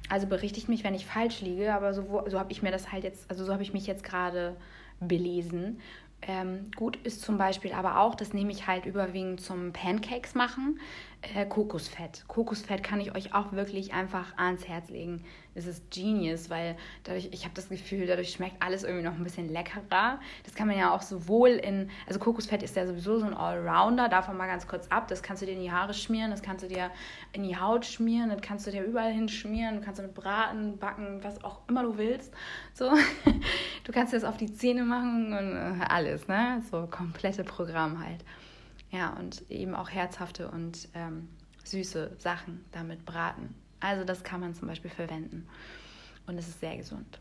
Also 0.10 0.28
berichtigt 0.28 0.68
mich, 0.68 0.84
wenn 0.84 0.94
ich 0.94 1.06
falsch 1.06 1.42
liege, 1.42 1.74
aber 1.74 1.94
so, 1.94 2.24
so 2.28 2.38
habe 2.38 2.52
ich 2.52 2.62
mir 2.62 2.72
das 2.72 2.92
halt 2.92 3.04
jetzt, 3.04 3.30
also 3.30 3.46
so 3.46 3.54
habe 3.54 3.64
ich 3.64 3.74
mich 3.74 3.88
jetzt 3.88 4.04
gerade 4.04 4.56
belesen. 5.00 5.80
Ähm, 6.22 6.70
gut 6.76 6.98
ist 6.98 7.22
zum 7.22 7.38
Beispiel 7.38 7.74
aber 7.74 8.00
auch, 8.00 8.14
das 8.14 8.34
nehme 8.34 8.52
ich 8.52 8.68
halt 8.68 8.86
überwiegend 8.86 9.42
zum 9.42 9.74
Pancakes 9.74 10.36
machen, 10.36 10.80
äh, 11.22 11.46
Kokosfett. 11.46 12.24
Kokosfett 12.28 12.84
kann 12.84 13.00
ich 13.00 13.16
euch 13.16 13.34
auch 13.36 13.52
wirklich 13.52 13.94
einfach 13.94 14.38
ans 14.38 14.68
Herz 14.68 14.90
legen. 14.90 15.24
Es 15.54 15.68
ist 15.68 15.92
genius, 15.92 16.50
weil 16.50 16.76
dadurch, 17.04 17.30
ich 17.32 17.44
habe 17.44 17.54
das 17.54 17.70
Gefühl, 17.70 18.08
dadurch 18.08 18.32
schmeckt 18.32 18.56
alles 18.62 18.84
irgendwie 18.84 19.04
noch 19.04 19.14
ein 19.14 19.24
bisschen 19.24 19.52
leckerer. 19.52 20.20
Das 20.44 20.56
kann 20.56 20.68
man 20.68 20.78
ja 20.78 20.92
auch 20.92 21.02
sowohl 21.02 21.50
in, 21.50 21.90
also 22.08 22.20
Kokosfett 22.20 22.64
ist 22.64 22.76
ja 22.76 22.88
sowieso 22.88 23.20
so 23.20 23.26
ein 23.26 23.34
Allrounder, 23.36 24.10
davon 24.10 24.36
mal 24.36 24.48
ganz 24.48 24.68
kurz 24.68 24.88
ab. 24.88 25.08
Das 25.10 25.22
kannst 25.22 25.42
du 25.42 25.46
dir 25.46 25.54
in 25.54 25.62
die 25.62 25.72
Haare 25.72 25.94
schmieren, 25.94 26.32
das 26.32 26.42
kannst 26.42 26.64
du 26.64 26.68
dir 26.68 26.90
in 27.34 27.44
die 27.44 27.58
Haut 27.58 27.86
schmieren, 27.86 28.30
das 28.30 28.42
kannst 28.42 28.66
du 28.66 28.72
dir 28.72 28.84
überall 28.84 29.12
hinschmieren, 29.12 29.76
du 29.76 29.82
kannst 29.82 30.00
damit 30.00 30.16
braten, 30.16 30.78
backen, 30.78 31.20
was 31.22 31.44
auch 31.44 31.60
immer 31.68 31.84
du 31.84 31.98
willst. 31.98 32.34
So, 32.74 32.90
du 33.84 33.92
kannst 33.92 34.14
das 34.14 34.24
auf 34.24 34.38
die 34.38 34.52
Zähne 34.52 34.84
machen 34.84 35.34
und 35.34 35.82
äh, 35.82 35.86
alles, 35.88 36.28
ne? 36.28 36.64
So 36.72 36.88
komplette 36.88 37.44
Programm 37.44 38.04
halt. 38.04 38.24
Ja, 38.92 39.12
und 39.12 39.50
eben 39.50 39.74
auch 39.74 39.90
herzhafte 39.90 40.50
und 40.50 40.90
ähm, 40.94 41.30
süße 41.64 42.16
Sachen 42.18 42.66
damit 42.72 43.06
braten. 43.06 43.56
Also 43.80 44.04
das 44.04 44.24
kann 44.24 44.42
man 44.42 44.54
zum 44.54 44.68
Beispiel 44.68 44.92
verwenden. 44.92 45.48
Und 46.28 46.38
es 46.38 46.48
ist 46.48 46.60
sehr 46.60 46.78
gesund. 46.78 47.20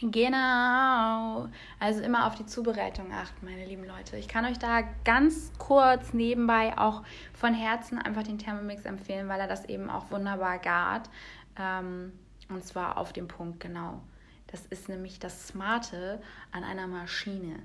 Genau. 0.00 1.48
Also 1.78 2.02
immer 2.02 2.26
auf 2.26 2.34
die 2.34 2.46
Zubereitung 2.46 3.12
achten, 3.12 3.44
meine 3.46 3.66
lieben 3.66 3.84
Leute. 3.84 4.16
Ich 4.16 4.26
kann 4.26 4.44
euch 4.44 4.58
da 4.58 4.82
ganz 5.04 5.52
kurz 5.58 6.12
nebenbei 6.12 6.76
auch 6.76 7.02
von 7.32 7.54
Herzen 7.54 7.98
einfach 7.98 8.24
den 8.24 8.38
Thermomix 8.38 8.84
empfehlen, 8.84 9.28
weil 9.28 9.40
er 9.40 9.46
das 9.46 9.64
eben 9.66 9.90
auch 9.90 10.10
wunderbar 10.10 10.58
gart. 10.58 11.08
Ähm, 11.56 12.12
und 12.48 12.64
zwar 12.64 12.98
auf 12.98 13.12
dem 13.12 13.28
Punkt 13.28 13.60
genau. 13.60 14.02
Das 14.48 14.66
ist 14.66 14.88
nämlich 14.88 15.18
das 15.20 15.48
Smarte 15.48 16.20
an 16.50 16.64
einer 16.64 16.86
Maschine 16.86 17.60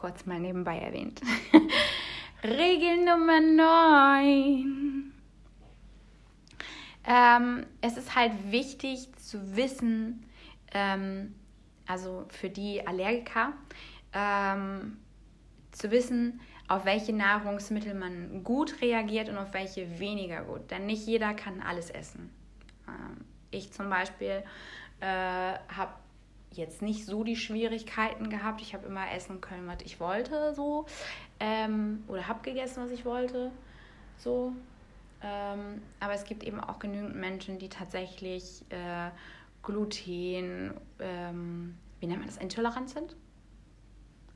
kurz 0.00 0.26
mal 0.26 0.40
nebenbei 0.40 0.78
erwähnt. 0.78 1.20
Regel 2.42 3.04
Nummer 3.04 3.40
9. 3.40 5.12
Ähm, 7.04 7.66
es 7.80 7.96
ist 7.96 8.14
halt 8.14 8.32
wichtig 8.50 9.14
zu 9.16 9.56
wissen, 9.56 10.24
ähm, 10.72 11.34
also 11.86 12.26
für 12.28 12.48
die 12.48 12.86
Allergiker, 12.86 13.52
ähm, 14.12 14.98
zu 15.72 15.90
wissen, 15.90 16.40
auf 16.68 16.84
welche 16.84 17.12
Nahrungsmittel 17.12 17.94
man 17.94 18.44
gut 18.44 18.80
reagiert 18.80 19.28
und 19.28 19.36
auf 19.36 19.52
welche 19.52 19.98
weniger 19.98 20.42
gut. 20.44 20.70
Denn 20.70 20.86
nicht 20.86 21.06
jeder 21.06 21.34
kann 21.34 21.60
alles 21.60 21.90
essen. 21.90 22.30
Ähm, 22.86 23.24
ich 23.50 23.72
zum 23.72 23.90
Beispiel 23.90 24.44
äh, 25.00 25.06
habe 25.06 25.92
jetzt 26.52 26.82
nicht 26.82 27.06
so 27.06 27.24
die 27.24 27.36
Schwierigkeiten 27.36 28.28
gehabt. 28.28 28.60
Ich 28.60 28.74
habe 28.74 28.86
immer 28.86 29.10
essen 29.12 29.40
können, 29.40 29.66
was 29.66 29.82
ich 29.84 30.00
wollte, 30.00 30.54
so. 30.54 30.86
Ähm, 31.38 32.04
oder 32.08 32.26
habe 32.28 32.42
gegessen, 32.42 32.82
was 32.82 32.90
ich 32.90 33.04
wollte, 33.04 33.50
so. 34.18 34.52
Ähm, 35.22 35.82
aber 36.00 36.14
es 36.14 36.24
gibt 36.24 36.42
eben 36.42 36.60
auch 36.60 36.78
genügend 36.78 37.14
Menschen, 37.14 37.58
die 37.58 37.68
tatsächlich 37.68 38.64
äh, 38.70 39.10
Gluten, 39.62 40.74
ähm, 40.98 41.76
wie 42.00 42.06
nennt 42.06 42.20
man 42.20 42.28
das, 42.28 42.38
intolerant 42.38 42.90
sind? 42.90 43.16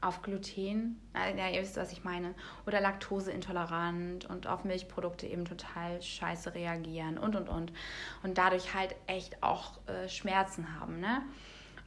Auf 0.03 0.21
Gluten, 0.21 1.01
ja, 1.15 1.49
ihr 1.49 1.63
wisst, 1.63 1.79
was 1.79 1.91
ich 1.91 2.05
meine. 2.05 2.35
Oder 2.67 2.83
Laktoseintolerant 2.83 4.27
und 4.27 4.47
auf 4.47 4.65
Milchprodukte 4.65 5.27
eben 5.27 5.47
total 5.47 6.03
scheiße 6.03 6.55
reagieren 6.55 7.17
und 7.17 7.35
und 7.35 7.49
und. 7.49 7.73
Und 8.23 8.37
dadurch 8.37 8.75
halt 8.75 8.95
echt 9.07 9.43
auch 9.43 9.79
äh, 9.87 10.07
Schmerzen 10.11 10.79
haben, 10.79 11.01
ne? 11.01 11.23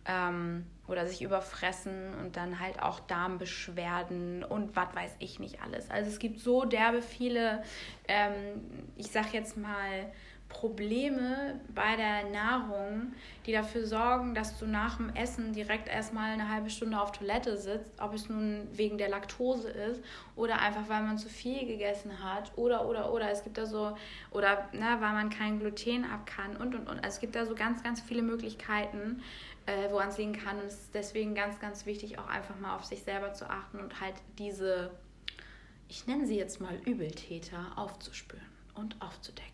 Ähm, 0.08 0.66
oder 0.88 1.06
sich 1.06 1.22
überfressen 1.22 2.14
und 2.22 2.38
dann 2.38 2.60
halt 2.60 2.82
auch 2.82 3.00
Darmbeschwerden 3.02 4.44
und 4.44 4.76
was 4.76 4.96
weiß 4.96 5.16
ich 5.20 5.40
nicht 5.40 5.62
alles. 5.62 5.90
Also 5.92 6.10
es 6.10 6.20
gibt 6.20 6.40
so 6.40 6.66
derbe 6.66 7.02
viele, 7.02 7.64
ähm, 8.08 8.34
ich 8.96 9.12
sag 9.12 9.34
jetzt 9.34 9.58
mal, 9.58 10.12
Probleme 10.50 11.60
bei 11.76 11.96
der 11.98 12.30
Nahrung, 12.30 13.14
die 13.46 13.52
dafür 13.52 13.86
sorgen, 13.86 14.34
dass 14.34 14.58
du 14.58 14.66
nach 14.66 14.98
dem 14.98 15.14
Essen 15.14 15.54
direkt 15.54 15.90
erstmal 15.90 16.32
eine 16.32 16.50
halbe 16.50 16.70
Stunde 16.70 17.00
auf 17.00 17.12
Toilette 17.12 17.58
sitzt, 17.58 17.92
ob 18.00 18.14
es 18.14 18.30
nun 18.30 18.68
wegen 18.72 18.98
der 18.98 19.10
Laktose 19.10 19.70
ist 19.70 20.02
oder 20.36 20.60
einfach 20.60 20.88
weil 20.88 21.04
man 21.04 21.18
zu 21.18 21.28
viel 21.30 21.68
gegessen 21.68 22.24
hat 22.24 22.52
oder 22.56 22.88
oder 22.88 23.12
oder 23.12 23.30
es 23.30 23.44
gibt 23.44 23.58
da 23.58 23.66
so 23.66 23.98
oder 24.32 24.70
ne, 24.72 24.98
weil 25.00 25.14
man 25.14 25.30
kein 25.30 25.60
Gluten 25.60 26.06
ab 26.06 26.26
kann 26.26 26.56
und 26.56 26.76
und 26.76 26.88
und. 26.88 26.98
Also 27.04 27.16
es 27.16 27.20
gibt 27.20 27.36
da 27.36 27.46
so 27.46 27.54
ganz 27.54 27.84
ganz 27.84 28.00
viele 28.00 28.22
Möglichkeiten, 28.22 29.22
äh, 29.68 29.92
woran 29.92 30.10
es 30.10 30.18
liegen 30.18 30.34
kann. 30.34 30.58
Und 30.58 30.66
es 30.66 30.76
ist 30.76 30.96
deswegen 30.96 31.36
ganz, 31.36 31.60
ganz 31.60 31.86
wichtig, 31.86 32.18
auch 32.18 32.28
einfach 32.28 32.58
mal 32.60 32.76
auf 32.76 32.86
sich 32.86 33.04
selber 33.04 33.34
zu 33.34 33.50
achten 33.50 33.80
und 33.80 34.02
halt 34.02 34.16
diese, 34.40 34.92
ich 35.88 36.08
nenne 36.08 36.26
sie 36.26 36.38
jetzt 36.38 36.60
mal 36.60 36.76
Übeltäter, 36.86 37.74
aufzuspüren 37.76 38.46
und 38.74 39.00
aufzudecken. 39.02 39.52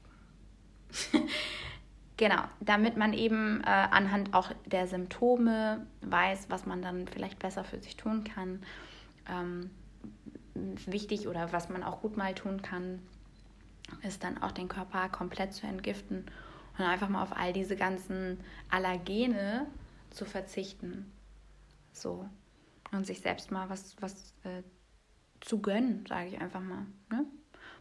genau, 2.18 2.44
damit 2.60 2.96
man 2.96 3.14
eben 3.14 3.62
äh, 3.62 3.66
anhand 3.66 4.34
auch 4.34 4.52
der 4.66 4.88
Symptome 4.88 5.86
weiß, 6.02 6.46
was 6.50 6.66
man 6.66 6.82
dann 6.82 7.08
vielleicht 7.08 7.40
besser 7.40 7.64
für 7.64 7.80
sich 7.80 7.98
tun 7.98 8.24
kann. 8.24 8.64
Ähm, 9.28 9.72
wichtig 10.86 11.28
oder 11.28 11.52
was 11.52 11.70
man 11.70 11.82
auch 11.84 12.02
gut 12.02 12.16
mal 12.16 12.36
tun 12.36 12.62
kann, 12.62 13.00
ist 14.04 14.24
dann 14.24 14.42
auch 14.44 14.52
den 14.52 14.68
Körper 14.68 15.10
komplett 15.10 15.54
zu 15.54 15.66
entgiften 15.66 16.26
und 16.78 16.86
einfach 16.86 17.10
mal 17.10 17.24
auf 17.24 17.36
all 17.36 17.54
diese 17.54 17.76
ganzen 17.76 18.40
Allergene 18.70 19.66
zu 20.14 20.26
verzichten. 20.26 21.12
So. 21.92 22.28
Und 22.92 23.06
sich 23.06 23.22
selbst 23.22 23.52
mal 23.52 23.70
was, 23.70 23.96
was 24.02 24.34
äh, 24.44 24.64
zu 25.42 25.62
gönnen, 25.62 26.06
sage 26.08 26.30
ich 26.30 26.40
einfach 26.40 26.62
mal. 26.62 26.86
Ne? 27.12 27.26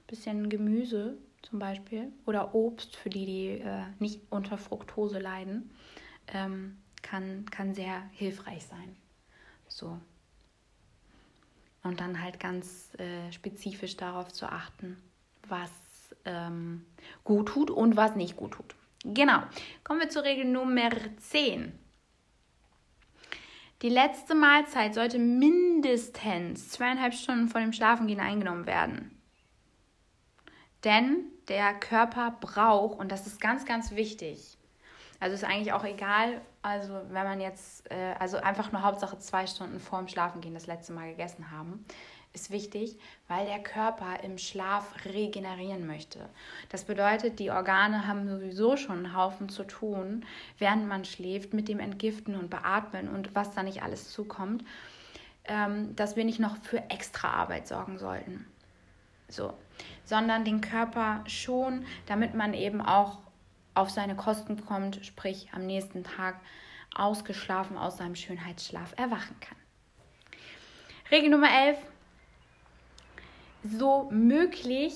Bisschen 0.06 0.48
Gemüse 0.48 1.18
zum 1.42 1.58
Beispiel 1.58 2.12
oder 2.24 2.54
Obst 2.54 2.96
für 2.96 3.10
die, 3.10 3.26
die 3.26 3.48
äh, 3.60 3.84
nicht 3.98 4.20
unter 4.30 4.58
Fructose 4.58 5.18
leiden, 5.18 5.70
ähm, 6.28 6.78
kann, 7.02 7.46
kann 7.50 7.74
sehr 7.74 8.02
hilfreich 8.12 8.64
sein. 8.64 8.96
So. 9.68 9.98
Und 11.82 12.00
dann 12.00 12.22
halt 12.22 12.38
ganz 12.38 12.94
äh, 12.94 13.32
spezifisch 13.32 13.96
darauf 13.96 14.32
zu 14.32 14.46
achten, 14.46 14.96
was 15.48 15.70
ähm, 16.24 16.86
gut 17.24 17.48
tut 17.48 17.70
und 17.70 17.96
was 17.96 18.14
nicht 18.14 18.36
gut 18.36 18.52
tut. 18.52 18.74
Genau. 19.04 19.42
Kommen 19.82 20.00
wir 20.00 20.08
zur 20.08 20.22
Regel 20.22 20.44
Nummer 20.44 20.90
10. 21.18 21.72
Die 23.82 23.88
letzte 23.88 24.36
Mahlzeit 24.36 24.94
sollte 24.94 25.18
mindestens 25.18 26.70
zweieinhalb 26.70 27.14
Stunden 27.14 27.48
vor 27.48 27.60
dem 27.60 27.72
Schlafengehen 27.72 28.20
eingenommen 28.20 28.66
werden. 28.66 29.20
Denn 30.84 31.24
der 31.48 31.74
Körper 31.74 32.36
braucht, 32.40 32.98
und 32.98 33.10
das 33.10 33.26
ist 33.26 33.40
ganz, 33.40 33.64
ganz 33.64 33.90
wichtig, 33.90 34.56
also 35.18 35.34
ist 35.34 35.44
eigentlich 35.44 35.72
auch 35.72 35.84
egal, 35.84 36.40
also 36.62 36.94
wenn 37.10 37.24
man 37.24 37.40
jetzt, 37.40 37.90
äh, 37.90 38.14
also 38.18 38.36
einfach 38.36 38.72
nur 38.72 38.82
Hauptsache 38.82 39.18
zwei 39.18 39.46
Stunden 39.46 39.80
vor 39.80 39.98
dem 39.98 40.08
Schlafengehen 40.08 40.54
das 40.54 40.66
letzte 40.66 40.92
Mal 40.92 41.10
gegessen 41.10 41.50
haben, 41.50 41.84
ist 42.32 42.50
wichtig, 42.50 42.98
weil 43.28 43.46
der 43.46 43.62
Körper 43.62 44.22
im 44.22 44.38
Schlaf 44.38 44.94
regenerieren 45.04 45.86
möchte. 45.86 46.28
Das 46.70 46.84
bedeutet, 46.84 47.38
die 47.38 47.50
Organe 47.50 48.06
haben 48.06 48.28
sowieso 48.28 48.76
schon 48.76 48.98
einen 49.04 49.16
Haufen 49.16 49.48
zu 49.48 49.64
tun, 49.64 50.24
während 50.58 50.88
man 50.88 51.04
schläft, 51.04 51.52
mit 51.52 51.68
dem 51.68 51.78
Entgiften 51.78 52.34
und 52.34 52.50
Beatmen 52.50 53.08
und 53.08 53.34
was 53.34 53.52
da 53.52 53.62
nicht 53.62 53.82
alles 53.82 54.10
zukommt, 54.10 54.64
ähm, 55.44 55.94
dass 55.96 56.16
wir 56.16 56.24
nicht 56.24 56.40
noch 56.40 56.56
für 56.62 56.78
extra 56.90 57.30
Arbeit 57.32 57.68
sorgen 57.68 57.98
sollten. 57.98 58.46
So, 59.28 59.54
sondern 60.04 60.44
den 60.44 60.60
Körper 60.60 61.24
schon, 61.26 61.84
damit 62.06 62.34
man 62.34 62.54
eben 62.54 62.80
auch 62.80 63.18
auf 63.74 63.90
seine 63.90 64.14
Kosten 64.14 64.64
kommt, 64.64 65.04
sprich 65.04 65.48
am 65.52 65.66
nächsten 65.66 66.04
Tag 66.04 66.40
ausgeschlafen 66.94 67.78
aus 67.78 67.96
seinem 67.96 68.14
Schönheitsschlaf 68.14 68.92
erwachen 68.98 69.36
kann. 69.40 69.56
Regel 71.10 71.30
Nummer 71.30 71.48
11. 71.50 71.78
So 73.64 74.08
möglich 74.10 74.94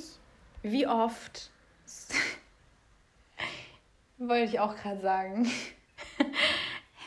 wie 0.63 0.87
oft, 0.87 1.51
wollte 4.19 4.45
ich 4.45 4.61
auch 4.61 4.77
gerade 4.77 5.01
sagen, 5.01 5.51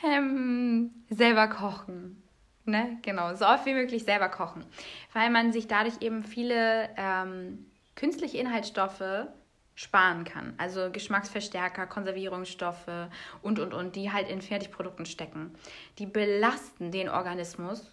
ähm, 0.03 0.91
selber 1.09 1.47
kochen. 1.47 2.21
Ne? 2.65 2.97
Genau, 3.01 3.35
so 3.35 3.45
oft 3.45 3.65
wie 3.65 3.73
möglich 3.73 4.03
selber 4.03 4.29
kochen. 4.29 4.65
Weil 5.13 5.29
man 5.29 5.51
sich 5.51 5.67
dadurch 5.67 6.01
eben 6.01 6.23
viele 6.23 6.89
ähm, 6.97 7.65
künstliche 7.95 8.37
Inhaltsstoffe 8.37 9.27
sparen 9.75 10.23
kann. 10.23 10.53
Also 10.57 10.91
Geschmacksverstärker, 10.91 11.87
Konservierungsstoffe 11.87 13.09
und, 13.41 13.59
und, 13.59 13.73
und, 13.73 13.95
die 13.95 14.11
halt 14.11 14.29
in 14.29 14.41
Fertigprodukten 14.41 15.05
stecken. 15.05 15.55
Die 15.97 16.05
belasten 16.05 16.91
den 16.91 17.09
Organismus 17.09 17.89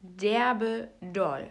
derbe 0.00 0.88
doll. 1.00 1.48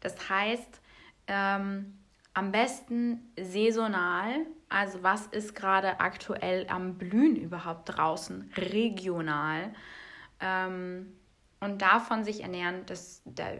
Das 0.00 0.28
heißt, 0.28 0.80
ähm, 1.26 1.98
am 2.34 2.52
besten 2.52 3.32
saisonal, 3.40 4.46
also 4.68 5.02
was 5.02 5.26
ist 5.28 5.54
gerade 5.54 6.00
aktuell 6.00 6.66
am 6.68 6.98
Blühen 6.98 7.36
überhaupt 7.36 7.96
draußen, 7.96 8.52
regional. 8.56 9.72
Ähm, 10.40 11.14
und 11.60 11.80
davon 11.80 12.24
sich 12.24 12.42
ernähren, 12.42 12.84
das, 12.84 13.22
der, 13.24 13.58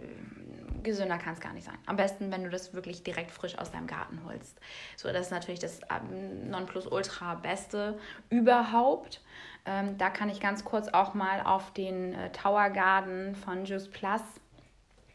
gesünder 0.82 1.18
kann 1.18 1.32
es 1.32 1.40
gar 1.40 1.54
nicht 1.54 1.64
sein. 1.64 1.78
Am 1.86 1.96
besten, 1.96 2.30
wenn 2.30 2.44
du 2.44 2.50
das 2.50 2.74
wirklich 2.74 3.02
direkt 3.02 3.30
frisch 3.30 3.58
aus 3.58 3.72
deinem 3.72 3.86
Garten 3.86 4.20
holst. 4.24 4.60
So, 4.96 5.10
das 5.10 5.26
ist 5.26 5.30
natürlich 5.30 5.58
das 5.58 5.80
ähm, 5.90 6.50
Nonplusultra 6.50 7.36
Beste 7.36 7.98
überhaupt. 8.28 9.22
Ähm, 9.64 9.96
da 9.98 10.10
kann 10.10 10.28
ich 10.28 10.38
ganz 10.38 10.64
kurz 10.64 10.88
auch 10.88 11.14
mal 11.14 11.40
auf 11.40 11.72
den 11.72 12.12
äh, 12.12 12.30
Tower 12.30 12.70
Garden 12.70 13.34
von 13.34 13.64
Juice 13.64 13.90
Plus 13.90 14.20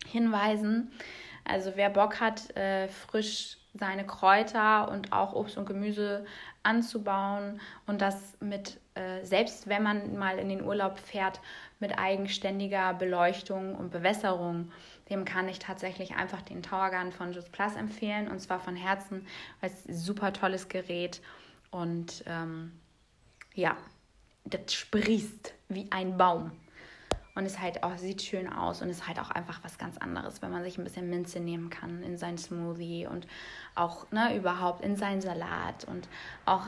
hinweisen. 0.07 0.91
Also 1.43 1.73
wer 1.75 1.89
Bock 1.89 2.19
hat, 2.19 2.55
äh, 2.55 2.87
frisch 2.87 3.57
seine 3.73 4.05
Kräuter 4.05 4.89
und 4.89 5.13
auch 5.13 5.33
Obst 5.33 5.57
und 5.57 5.65
Gemüse 5.65 6.25
anzubauen 6.63 7.61
und 7.87 8.01
das 8.01 8.37
mit, 8.39 8.79
äh, 8.95 9.23
selbst 9.23 9.67
wenn 9.67 9.81
man 9.81 10.17
mal 10.17 10.37
in 10.37 10.49
den 10.49 10.63
Urlaub 10.63 10.99
fährt, 10.99 11.39
mit 11.79 11.97
eigenständiger 11.97 12.93
Beleuchtung 12.93 13.75
und 13.75 13.89
Bewässerung, 13.89 14.71
dem 15.09 15.25
kann 15.25 15.47
ich 15.47 15.59
tatsächlich 15.59 16.15
einfach 16.15 16.41
den 16.41 16.61
Towergarden 16.61 17.11
von 17.11 17.33
Just 17.33 17.51
Plus 17.51 17.75
empfehlen 17.75 18.29
und 18.29 18.39
zwar 18.39 18.59
von 18.59 18.75
Herzen, 18.75 19.25
weil 19.61 19.71
es 19.71 19.87
ein 19.87 19.95
super 19.95 20.33
tolles 20.33 20.67
Gerät 20.67 21.21
und 21.71 22.23
ähm, 22.27 22.73
ja, 23.55 23.77
das 24.45 24.73
sprießt 24.73 25.53
wie 25.69 25.87
ein 25.91 26.17
Baum 26.17 26.51
und 27.35 27.45
es 27.45 27.59
halt 27.59 27.83
auch 27.83 27.97
sieht 27.97 28.21
schön 28.21 28.51
aus 28.51 28.81
und 28.81 28.89
ist 28.89 29.07
halt 29.07 29.19
auch 29.19 29.31
einfach 29.31 29.59
was 29.63 29.77
ganz 29.77 29.97
anderes, 29.97 30.41
wenn 30.41 30.51
man 30.51 30.63
sich 30.63 30.77
ein 30.77 30.83
bisschen 30.83 31.09
Minze 31.09 31.39
nehmen 31.39 31.69
kann 31.69 32.03
in 32.03 32.17
sein 32.17 32.37
Smoothie 32.37 33.07
und 33.07 33.25
auch 33.75 34.11
ne, 34.11 34.35
überhaupt 34.35 34.83
in 34.83 34.95
seinen 34.95 35.21
Salat 35.21 35.85
und 35.85 36.09
auch 36.45 36.67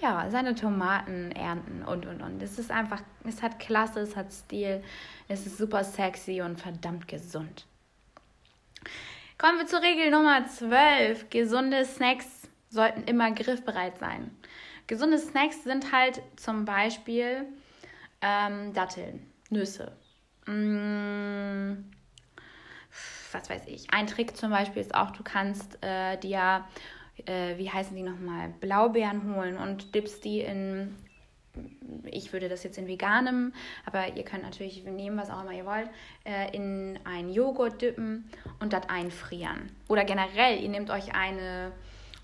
ja 0.00 0.30
seine 0.30 0.54
Tomaten 0.54 1.32
ernten 1.32 1.82
und 1.82 2.06
und 2.06 2.22
und. 2.22 2.42
Es 2.42 2.58
ist 2.58 2.70
einfach, 2.70 3.02
es 3.24 3.42
hat 3.42 3.58
Klasse, 3.58 4.00
es 4.00 4.16
hat 4.16 4.32
Stil, 4.32 4.82
es 5.28 5.46
ist 5.46 5.58
super 5.58 5.82
sexy 5.82 6.40
und 6.40 6.60
verdammt 6.60 7.08
gesund. 7.08 7.66
Kommen 9.38 9.58
wir 9.58 9.66
zur 9.66 9.82
Regel 9.82 10.10
Nummer 10.10 10.46
12. 10.46 11.30
Gesunde 11.30 11.84
Snacks 11.84 12.48
sollten 12.70 13.02
immer 13.04 13.32
griffbereit 13.32 13.98
sein. 13.98 14.30
Gesunde 14.86 15.18
Snacks 15.18 15.64
sind 15.64 15.92
halt 15.92 16.22
zum 16.36 16.64
Beispiel 16.64 17.46
ähm, 18.20 18.72
Datteln 18.72 19.33
Nüsse. 19.50 19.92
Mmh, 20.46 21.76
was 23.32 23.50
weiß 23.50 23.62
ich. 23.66 23.90
Ein 23.90 24.06
Trick 24.06 24.36
zum 24.36 24.50
Beispiel 24.50 24.82
ist 24.82 24.94
auch, 24.94 25.10
du 25.10 25.22
kannst 25.22 25.78
äh, 25.82 26.16
dir, 26.18 26.64
äh, 27.26 27.56
wie 27.58 27.70
heißen 27.70 27.96
die 27.96 28.02
nochmal, 28.02 28.50
Blaubeeren 28.60 29.34
holen 29.34 29.56
und 29.56 29.94
dippst 29.94 30.24
die 30.24 30.40
in, 30.40 30.94
ich 32.04 32.32
würde 32.32 32.48
das 32.48 32.62
jetzt 32.64 32.78
in 32.78 32.86
veganem, 32.86 33.52
aber 33.86 34.16
ihr 34.16 34.24
könnt 34.24 34.42
natürlich 34.42 34.84
nehmen, 34.84 35.16
was 35.16 35.30
auch 35.30 35.42
immer 35.42 35.52
ihr 35.52 35.66
wollt, 35.66 35.88
äh, 36.24 36.54
in 36.54 36.98
einen 37.04 37.32
Joghurt 37.32 37.82
dippen 37.82 38.30
und 38.60 38.72
das 38.72 38.88
einfrieren. 38.88 39.70
Oder 39.88 40.04
generell, 40.04 40.62
ihr 40.62 40.68
nehmt 40.68 40.90
euch 40.90 41.14
eine, 41.14 41.72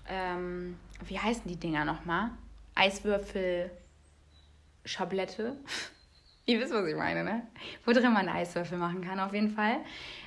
ähm, 0.09 0.77
wie 1.05 1.19
heißen 1.19 1.43
die 1.47 1.57
Dinger 1.57 1.85
nochmal? 1.85 2.29
Eiswürfel, 2.75 3.69
Schablette. 4.85 5.57
Ihr 6.51 6.59
wisst, 6.59 6.73
was 6.73 6.85
ich 6.85 6.97
meine, 6.97 7.23
ne? 7.23 7.47
Wo 7.85 7.93
drin 7.93 8.11
man 8.11 8.27
Eiswürfel 8.27 8.77
machen 8.77 9.01
kann, 9.01 9.21
auf 9.21 9.33
jeden 9.33 9.51
Fall. 9.51 9.77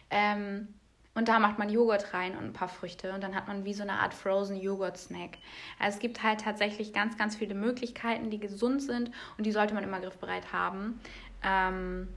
Ähm, 0.08 0.68
und 1.14 1.28
da 1.28 1.38
macht 1.38 1.58
man 1.58 1.68
Joghurt 1.68 2.14
rein 2.14 2.34
und 2.34 2.44
ein 2.44 2.52
paar 2.54 2.68
Früchte 2.68 3.12
und 3.12 3.22
dann 3.22 3.34
hat 3.34 3.46
man 3.46 3.66
wie 3.66 3.74
so 3.74 3.82
eine 3.82 3.92
Art 3.92 4.14
Frozen 4.14 4.56
Joghurt 4.56 4.96
Snack. 4.96 5.36
Also 5.78 5.96
es 5.96 6.00
gibt 6.00 6.22
halt 6.22 6.40
tatsächlich 6.40 6.94
ganz, 6.94 7.18
ganz 7.18 7.36
viele 7.36 7.54
Möglichkeiten, 7.54 8.30
die 8.30 8.40
gesund 8.40 8.82
sind 8.82 9.10
und 9.36 9.44
die 9.44 9.52
sollte 9.52 9.74
man 9.74 9.84
immer 9.84 10.00
griffbereit 10.00 10.50
haben. 10.50 10.98
Ähm, 11.42 12.08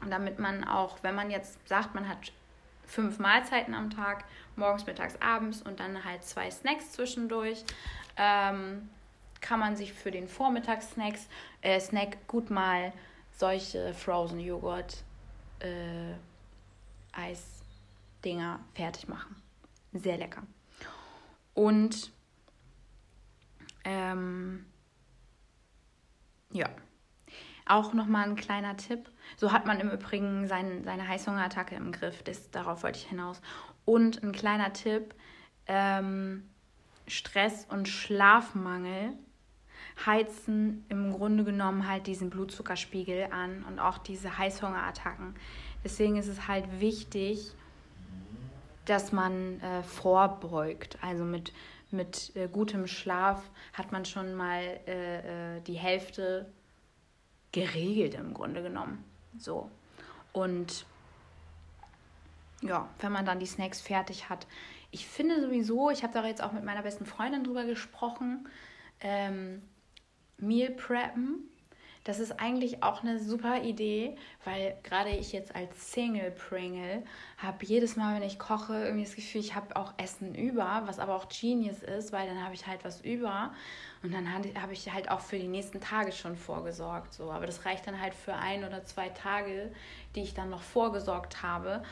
und 0.00 0.10
damit 0.10 0.38
man 0.38 0.64
auch, 0.64 1.02
wenn 1.02 1.14
man 1.14 1.30
jetzt 1.30 1.58
sagt, 1.68 1.94
man 1.94 2.08
hat 2.08 2.32
fünf 2.86 3.18
Mahlzeiten 3.18 3.74
am 3.74 3.90
Tag, 3.90 4.24
morgens, 4.56 4.86
mittags, 4.86 5.20
abends 5.20 5.60
und 5.60 5.78
dann 5.78 6.04
halt 6.04 6.24
zwei 6.24 6.50
Snacks 6.50 6.92
zwischendurch, 6.92 7.64
ähm, 8.16 8.88
kann 9.42 9.60
man 9.60 9.76
sich 9.76 9.92
für 9.92 10.10
den 10.10 10.26
Vormittagssnacks 10.26 11.28
äh, 11.62 11.78
Snack 11.78 12.26
gut 12.26 12.50
mal 12.50 12.92
solche 13.40 13.94
Frozen 13.94 14.38
Joghurt 14.38 15.02
äh, 15.60 16.14
Eisdinger 17.12 18.60
fertig 18.74 19.08
machen. 19.08 19.34
Sehr 19.92 20.18
lecker. 20.18 20.42
Und 21.54 22.12
ähm, 23.84 24.66
ja, 26.52 26.68
auch 27.66 27.94
nochmal 27.94 28.28
ein 28.28 28.36
kleiner 28.36 28.76
Tipp. 28.76 29.10
So 29.36 29.52
hat 29.52 29.66
man 29.66 29.80
im 29.80 29.90
Übrigen 29.90 30.46
sein, 30.46 30.84
seine 30.84 31.08
Heißhungerattacke 31.08 31.74
im 31.74 31.92
Griff. 31.92 32.22
Das, 32.22 32.50
darauf 32.50 32.82
wollte 32.82 32.98
ich 32.98 33.08
hinaus. 33.08 33.40
Und 33.84 34.22
ein 34.22 34.32
kleiner 34.32 34.72
Tipp: 34.72 35.14
ähm, 35.66 36.48
Stress 37.06 37.64
und 37.70 37.88
Schlafmangel 37.88 39.14
heizen 40.06 40.84
im 40.88 41.12
Grunde 41.12 41.44
genommen 41.44 41.88
halt 41.88 42.06
diesen 42.06 42.30
Blutzuckerspiegel 42.30 43.28
an 43.30 43.64
und 43.68 43.78
auch 43.78 43.98
diese 43.98 44.38
Heißhungerattacken. 44.38 45.34
Deswegen 45.84 46.16
ist 46.16 46.28
es 46.28 46.48
halt 46.48 46.80
wichtig, 46.80 47.52
dass 48.84 49.12
man 49.12 49.60
äh, 49.60 49.82
vorbeugt. 49.82 50.98
Also 51.02 51.24
mit, 51.24 51.52
mit 51.90 52.34
äh, 52.34 52.48
gutem 52.48 52.86
Schlaf 52.86 53.42
hat 53.72 53.92
man 53.92 54.04
schon 54.04 54.34
mal 54.34 54.80
äh, 54.86 55.56
äh 55.56 55.60
die 55.60 55.74
Hälfte 55.74 56.50
geregelt 57.52 58.14
im 58.14 58.34
Grunde 58.34 58.62
genommen. 58.62 59.04
So. 59.38 59.70
Und 60.32 60.86
ja, 62.62 62.88
wenn 63.00 63.12
man 63.12 63.24
dann 63.24 63.40
die 63.40 63.46
Snacks 63.46 63.80
fertig 63.80 64.28
hat. 64.28 64.46
Ich 64.90 65.06
finde 65.06 65.40
sowieso, 65.40 65.90
ich 65.90 66.02
habe 66.02 66.12
da 66.12 66.26
jetzt 66.26 66.42
auch 66.42 66.52
mit 66.52 66.64
meiner 66.64 66.82
besten 66.82 67.06
Freundin 67.06 67.44
drüber 67.44 67.64
gesprochen, 67.64 68.48
ähm, 69.00 69.62
Meal 70.40 70.70
Preppen. 70.70 71.50
Das 72.04 72.18
ist 72.18 72.40
eigentlich 72.40 72.82
auch 72.82 73.02
eine 73.02 73.18
super 73.18 73.62
Idee, 73.62 74.16
weil 74.44 74.74
gerade 74.82 75.10
ich 75.10 75.32
jetzt 75.32 75.54
als 75.54 75.92
Single 75.92 76.30
Pringle 76.30 77.02
habe 77.36 77.64
jedes 77.66 77.94
Mal, 77.94 78.16
wenn 78.16 78.26
ich 78.26 78.38
koche, 78.38 78.72
irgendwie 78.72 79.04
das 79.04 79.14
Gefühl, 79.14 79.42
ich 79.42 79.54
habe 79.54 79.76
auch 79.76 79.92
Essen 79.98 80.34
über, 80.34 80.82
was 80.86 80.98
aber 80.98 81.14
auch 81.14 81.28
Genius 81.28 81.82
ist, 81.82 82.10
weil 82.10 82.26
dann 82.26 82.42
habe 82.42 82.54
ich 82.54 82.66
halt 82.66 82.84
was 82.84 83.02
über 83.02 83.52
und 84.02 84.14
dann 84.14 84.32
habe 84.32 84.72
ich 84.72 84.90
halt 84.90 85.10
auch 85.10 85.20
für 85.20 85.38
die 85.38 85.46
nächsten 85.46 85.80
Tage 85.80 86.12
schon 86.12 86.36
vorgesorgt. 86.36 87.12
So. 87.12 87.30
Aber 87.30 87.44
das 87.44 87.66
reicht 87.66 87.86
dann 87.86 88.00
halt 88.00 88.14
für 88.14 88.34
ein 88.34 88.64
oder 88.64 88.82
zwei 88.84 89.10
Tage, 89.10 89.70
die 90.16 90.22
ich 90.22 90.32
dann 90.32 90.48
noch 90.48 90.62
vorgesorgt 90.62 91.42
habe. 91.42 91.82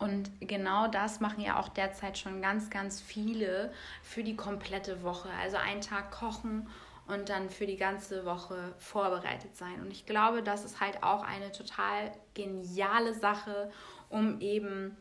Und 0.00 0.32
genau 0.40 0.88
das 0.88 1.20
machen 1.20 1.40
ja 1.40 1.60
auch 1.60 1.68
derzeit 1.68 2.18
schon 2.18 2.42
ganz, 2.42 2.70
ganz 2.70 3.00
viele 3.00 3.72
für 4.02 4.24
die 4.24 4.34
komplette 4.34 5.04
Woche. 5.04 5.28
Also 5.40 5.56
einen 5.56 5.80
Tag 5.80 6.10
kochen 6.10 6.68
und 7.06 7.28
dann 7.28 7.50
für 7.50 7.66
die 7.66 7.76
ganze 7.76 8.24
Woche 8.24 8.74
vorbereitet 8.78 9.56
sein. 9.56 9.80
Und 9.80 9.90
ich 9.90 10.06
glaube, 10.06 10.42
das 10.42 10.64
ist 10.64 10.80
halt 10.80 11.02
auch 11.02 11.22
eine 11.22 11.52
total 11.52 12.12
geniale 12.32 13.14
Sache, 13.14 13.70
um 14.08 14.40
eben 14.40 14.96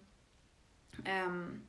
ähm, 1.05 1.65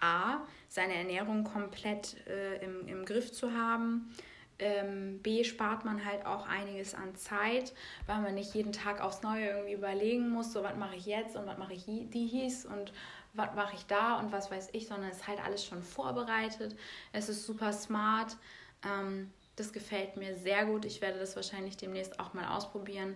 A, 0.00 0.40
seine 0.68 0.94
Ernährung 0.94 1.44
komplett 1.44 2.26
äh, 2.26 2.62
im, 2.64 2.86
im 2.86 3.04
Griff 3.04 3.32
zu 3.32 3.52
haben. 3.52 4.14
Ähm, 4.58 5.20
B, 5.22 5.42
spart 5.42 5.84
man 5.84 6.04
halt 6.04 6.26
auch 6.26 6.46
einiges 6.46 6.94
an 6.94 7.16
Zeit, 7.16 7.72
weil 8.06 8.20
man 8.20 8.34
nicht 8.34 8.54
jeden 8.54 8.72
Tag 8.72 9.00
aufs 9.00 9.22
Neue 9.22 9.48
irgendwie 9.48 9.72
überlegen 9.72 10.30
muss, 10.30 10.52
so 10.52 10.62
was 10.62 10.76
mache 10.76 10.94
ich 10.94 11.06
jetzt 11.06 11.36
und 11.36 11.46
was 11.46 11.58
mache 11.58 11.72
ich 11.72 11.84
die 11.86 12.26
hieß 12.26 12.66
und 12.66 12.92
was 13.32 13.52
mache 13.56 13.74
ich 13.74 13.86
da 13.86 14.18
und 14.20 14.30
was 14.30 14.52
weiß 14.52 14.68
ich, 14.72 14.86
sondern 14.86 15.10
es 15.10 15.18
ist 15.18 15.26
halt 15.26 15.44
alles 15.44 15.64
schon 15.64 15.82
vorbereitet. 15.82 16.76
Es 17.12 17.28
ist 17.28 17.46
super 17.46 17.72
smart. 17.72 18.36
Ähm, 18.84 19.32
das 19.56 19.72
gefällt 19.72 20.16
mir 20.16 20.36
sehr 20.36 20.66
gut. 20.66 20.84
Ich 20.84 21.00
werde 21.00 21.18
das 21.18 21.36
wahrscheinlich 21.36 21.76
demnächst 21.76 22.20
auch 22.20 22.34
mal 22.34 22.46
ausprobieren. 22.46 23.14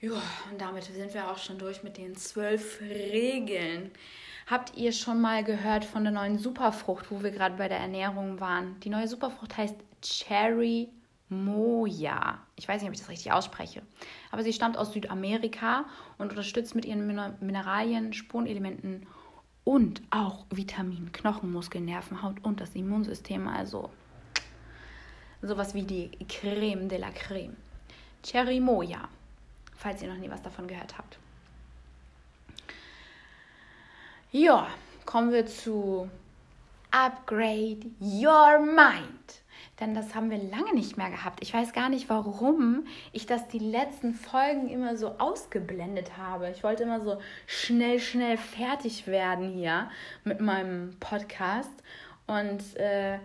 Ja, 0.00 0.22
und 0.50 0.60
damit 0.60 0.84
sind 0.84 1.12
wir 1.12 1.30
auch 1.30 1.38
schon 1.38 1.58
durch 1.58 1.82
mit 1.82 1.98
den 1.98 2.16
zwölf 2.16 2.80
Regeln. 2.80 3.90
Habt 4.46 4.76
ihr 4.76 4.92
schon 4.92 5.20
mal 5.20 5.44
gehört 5.44 5.84
von 5.84 6.04
der 6.04 6.12
neuen 6.12 6.38
Superfrucht, 6.38 7.10
wo 7.10 7.22
wir 7.22 7.30
gerade 7.30 7.56
bei 7.56 7.68
der 7.68 7.78
Ernährung 7.78 8.40
waren? 8.40 8.80
Die 8.80 8.88
neue 8.88 9.06
Superfrucht 9.06 9.56
heißt 9.56 9.76
Cherry 10.00 10.88
Moja. 11.28 12.40
Ich 12.56 12.66
weiß 12.66 12.80
nicht, 12.80 12.88
ob 12.88 12.94
ich 12.94 13.00
das 13.00 13.10
richtig 13.10 13.30
ausspreche. 13.30 13.82
Aber 14.32 14.42
sie 14.42 14.52
stammt 14.52 14.76
aus 14.76 14.92
Südamerika 14.92 15.84
und 16.18 16.30
unterstützt 16.30 16.74
mit 16.74 16.84
ihren 16.84 17.06
Mineralien, 17.40 18.12
Spurenelementen 18.12 19.06
und 19.62 20.02
auch 20.10 20.46
Vitaminen, 20.50 21.12
Knochen, 21.12 21.52
Muskeln, 21.52 21.84
Nerven, 21.84 22.22
Haut 22.22 22.42
und 22.42 22.60
das 22.60 22.74
Immunsystem. 22.74 23.46
Also 23.46 23.90
sowas 25.42 25.74
wie 25.74 25.82
die 25.82 26.10
Creme 26.28 26.88
de 26.88 26.98
la 26.98 27.10
Creme. 27.10 27.56
Cherry 28.22 28.60
Moja, 28.60 29.08
falls 29.76 30.02
ihr 30.02 30.08
noch 30.08 30.18
nie 30.18 30.30
was 30.30 30.42
davon 30.42 30.66
gehört 30.66 30.96
habt. 30.98 31.18
Ja, 34.32 34.68
kommen 35.06 35.32
wir 35.32 35.46
zu 35.46 36.08
Upgrade 36.90 37.80
Your 38.00 38.60
Mind. 38.60 39.42
Denn 39.80 39.94
das 39.94 40.14
haben 40.14 40.30
wir 40.30 40.36
lange 40.36 40.74
nicht 40.74 40.98
mehr 40.98 41.10
gehabt. 41.10 41.42
Ich 41.42 41.54
weiß 41.54 41.72
gar 41.72 41.88
nicht, 41.88 42.10
warum 42.10 42.86
ich 43.12 43.24
das 43.24 43.48
die 43.48 43.58
letzten 43.58 44.12
Folgen 44.14 44.68
immer 44.68 44.96
so 44.96 45.16
ausgeblendet 45.18 46.18
habe. 46.18 46.50
Ich 46.50 46.62
wollte 46.62 46.82
immer 46.82 47.00
so 47.00 47.18
schnell, 47.46 47.98
schnell 47.98 48.36
fertig 48.36 49.06
werden 49.06 49.50
hier 49.50 49.90
mit 50.22 50.40
meinem 50.40 50.96
Podcast 51.00 51.72
und 52.26 52.76
äh, 52.76 53.18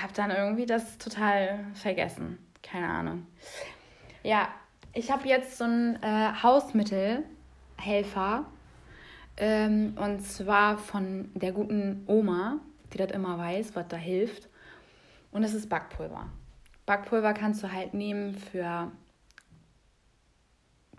habe 0.00 0.12
dann 0.14 0.30
irgendwie 0.30 0.66
das 0.66 0.98
total 0.98 1.64
vergessen. 1.74 2.38
Keine 2.62 2.88
Ahnung. 2.88 3.26
Ja, 4.22 4.48
ich 4.92 5.10
habe 5.10 5.28
jetzt 5.28 5.58
so 5.58 5.64
einen 5.64 6.00
äh, 6.02 6.32
Hausmittelhelfer 6.42 8.46
ähm, 9.36 9.96
und 9.98 10.20
zwar 10.20 10.78
von 10.78 11.30
der 11.34 11.52
guten 11.52 12.04
Oma, 12.06 12.60
die 12.92 12.98
das 12.98 13.10
immer 13.10 13.38
weiß, 13.38 13.74
was 13.74 13.88
da 13.88 13.96
hilft. 13.96 14.48
Und 15.30 15.44
es 15.44 15.54
ist 15.54 15.68
Backpulver. 15.68 16.28
Backpulver 16.84 17.32
kannst 17.32 17.62
du 17.62 17.72
halt 17.72 17.94
nehmen 17.94 18.34
für, 18.34 18.90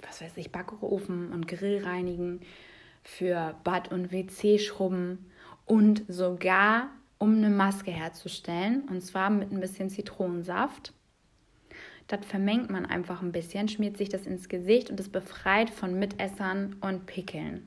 was 0.01 0.21
weiß 0.21 0.37
ich, 0.37 0.51
Backofen 0.51 1.31
und 1.31 1.47
Grill 1.47 1.85
reinigen, 1.85 2.41
für 3.03 3.55
Bad- 3.63 3.91
und 3.91 4.11
WC-Schrubben 4.11 5.29
und 5.65 6.03
sogar 6.07 6.89
um 7.23 7.37
eine 7.37 7.49
Maske 7.49 7.89
herzustellen. 7.89 8.83
Und 8.89 8.99
zwar 8.99 9.29
mit 9.29 9.49
ein 9.49 9.61
bisschen 9.61 9.89
Zitronensaft. 9.89 10.91
Das 12.07 12.25
vermengt 12.25 12.69
man 12.69 12.85
einfach 12.85 13.21
ein 13.21 13.31
bisschen, 13.31 13.69
schmiert 13.69 13.95
sich 13.95 14.09
das 14.09 14.27
ins 14.27 14.49
Gesicht 14.49 14.89
und 14.89 14.99
es 14.99 15.07
befreit 15.07 15.69
von 15.69 15.97
Mitessern 15.97 16.75
und 16.81 17.05
Pickeln. 17.05 17.65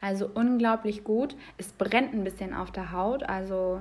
Also 0.00 0.30
unglaublich 0.32 1.04
gut. 1.04 1.36
Es 1.58 1.72
brennt 1.74 2.14
ein 2.14 2.24
bisschen 2.24 2.54
auf 2.54 2.70
der 2.70 2.90
Haut, 2.90 3.22
also 3.24 3.80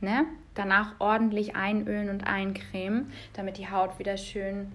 ne? 0.00 0.24
Danach 0.54 0.94
ordentlich 0.98 1.54
einölen 1.56 2.08
und 2.08 2.26
eincremen, 2.26 3.12
damit 3.34 3.58
die 3.58 3.70
Haut 3.70 3.98
wieder 3.98 4.16
schön 4.16 4.72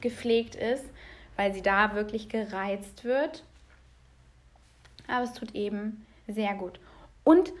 gepflegt 0.00 0.54
ist, 0.54 0.84
weil 1.34 1.52
sie 1.52 1.62
da 1.62 1.96
wirklich 1.96 2.28
gereizt 2.28 3.02
wird. 3.02 3.42
Aber 5.08 5.24
es 5.24 5.32
tut 5.32 5.56
eben 5.56 6.06
sehr 6.28 6.54
gut. 6.54 6.78
Und 7.24 7.52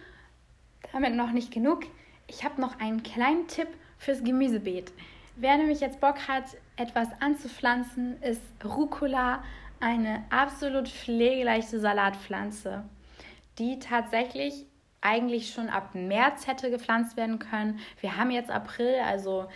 damit 0.92 1.14
noch 1.14 1.32
nicht 1.32 1.52
genug. 1.52 1.82
Ich 2.26 2.44
habe 2.44 2.60
noch 2.60 2.78
einen 2.78 3.02
kleinen 3.02 3.46
Tipp 3.48 3.68
fürs 3.98 4.22
Gemüsebeet. 4.22 4.92
Wer 5.36 5.56
nämlich 5.56 5.80
jetzt 5.80 6.00
Bock 6.00 6.28
hat, 6.28 6.44
etwas 6.76 7.08
anzupflanzen, 7.20 8.20
ist 8.22 8.42
Rucola 8.64 9.42
eine 9.80 10.24
absolut 10.30 10.88
pflegeleichte 10.88 11.80
Salatpflanze, 11.80 12.84
die 13.58 13.78
tatsächlich 13.78 14.66
eigentlich 15.00 15.52
schon 15.52 15.68
ab 15.68 15.94
März 15.94 16.46
hätte 16.46 16.70
gepflanzt 16.70 17.16
werden 17.16 17.38
können. 17.38 17.80
Wir 18.00 18.16
haben 18.16 18.30
jetzt 18.30 18.50
April, 18.50 18.96
also, 19.04 19.48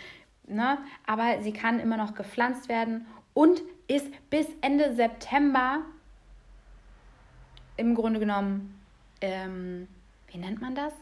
ne, 0.47 0.79
aber 1.05 1.41
sie 1.43 1.53
kann 1.53 1.79
immer 1.79 1.97
noch 1.97 2.15
gepflanzt 2.15 2.67
werden 2.67 3.05
und 3.33 3.61
ist 3.87 4.07
bis 4.29 4.47
Ende 4.61 4.95
September 4.95 5.81
im 7.77 7.93
Grunde 7.93 8.19
genommen, 8.19 8.81
ähm, 9.21 9.87
wie 10.27 10.37
nennt 10.37 10.61
man 10.61 10.73
das? 10.73 10.93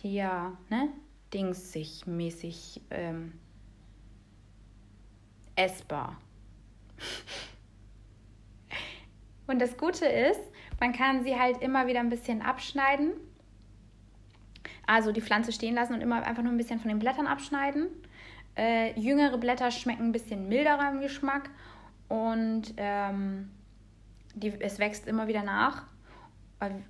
Hier, 0.00 0.56
ne? 0.70 0.90
Dingsig 1.34 2.06
mäßig 2.06 2.80
ähm, 2.90 3.32
essbar. 5.56 6.16
Und 9.48 9.60
das 9.60 9.76
Gute 9.76 10.06
ist, 10.06 10.40
man 10.78 10.92
kann 10.92 11.24
sie 11.24 11.36
halt 11.36 11.60
immer 11.62 11.88
wieder 11.88 11.98
ein 11.98 12.10
bisschen 12.10 12.42
abschneiden. 12.42 13.14
Also 14.86 15.10
die 15.10 15.20
Pflanze 15.20 15.52
stehen 15.52 15.74
lassen 15.74 15.94
und 15.94 16.00
immer 16.00 16.22
einfach 16.22 16.42
nur 16.42 16.52
ein 16.52 16.56
bisschen 16.56 16.78
von 16.78 16.88
den 16.88 16.98
Blättern 16.98 17.26
abschneiden. 17.26 17.88
Äh, 18.56 18.98
jüngere 18.98 19.36
Blätter 19.36 19.70
schmecken 19.70 20.04
ein 20.04 20.12
bisschen 20.12 20.48
milderer 20.48 20.90
im 20.90 21.00
Geschmack 21.00 21.50
und 22.08 22.74
ähm, 22.76 23.50
die, 24.34 24.52
es 24.60 24.78
wächst 24.78 25.08
immer 25.08 25.26
wieder 25.26 25.42
nach. 25.42 25.86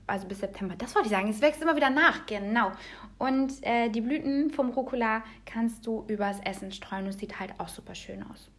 Also 0.07 0.27
bis 0.27 0.41
September, 0.41 0.75
das 0.77 0.95
wollte 0.95 1.09
ich 1.09 1.13
sagen, 1.13 1.29
es 1.29 1.43
wächst 1.43 1.61
immer 1.61 1.77
wieder 1.77 1.91
nach, 1.91 2.25
genau. 2.25 2.73
Und 3.19 3.53
äh, 3.63 3.91
die 3.91 4.01
Blüten 4.01 4.51
vom 4.51 4.71
Rucola 4.71 5.23
kannst 5.45 5.87
du 5.87 6.05
übers 6.09 6.41
Essen 6.41 6.73
streuen 6.73 7.05
und 7.05 7.11
es 7.11 7.19
sieht 7.19 7.39
halt 7.39 7.53
auch 7.59 7.69
super 7.69 7.95
schön 7.95 8.23
aus. 8.23 8.51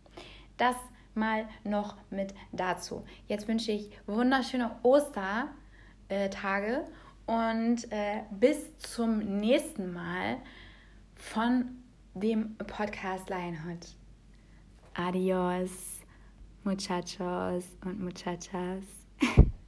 Das 0.57 0.75
mal 1.15 1.47
noch 1.63 1.95
mit 2.09 2.33
dazu. 2.51 3.03
Jetzt 3.27 3.47
wünsche 3.47 3.71
ich 3.71 3.89
wunderschöne 4.07 4.71
Ostertage 4.83 6.85
und 7.25 7.91
äh, 7.91 8.23
bis 8.31 8.77
zum 8.77 9.39
nächsten 9.39 9.93
Mal 9.93 10.37
von 11.15 11.65
dem 12.13 12.55
Podcast 12.57 13.29
Lionhood. 13.29 13.95
Adios, 14.93 16.01
Muchachos 16.63 17.65
und 17.83 18.01
Muchachas. 18.01 18.83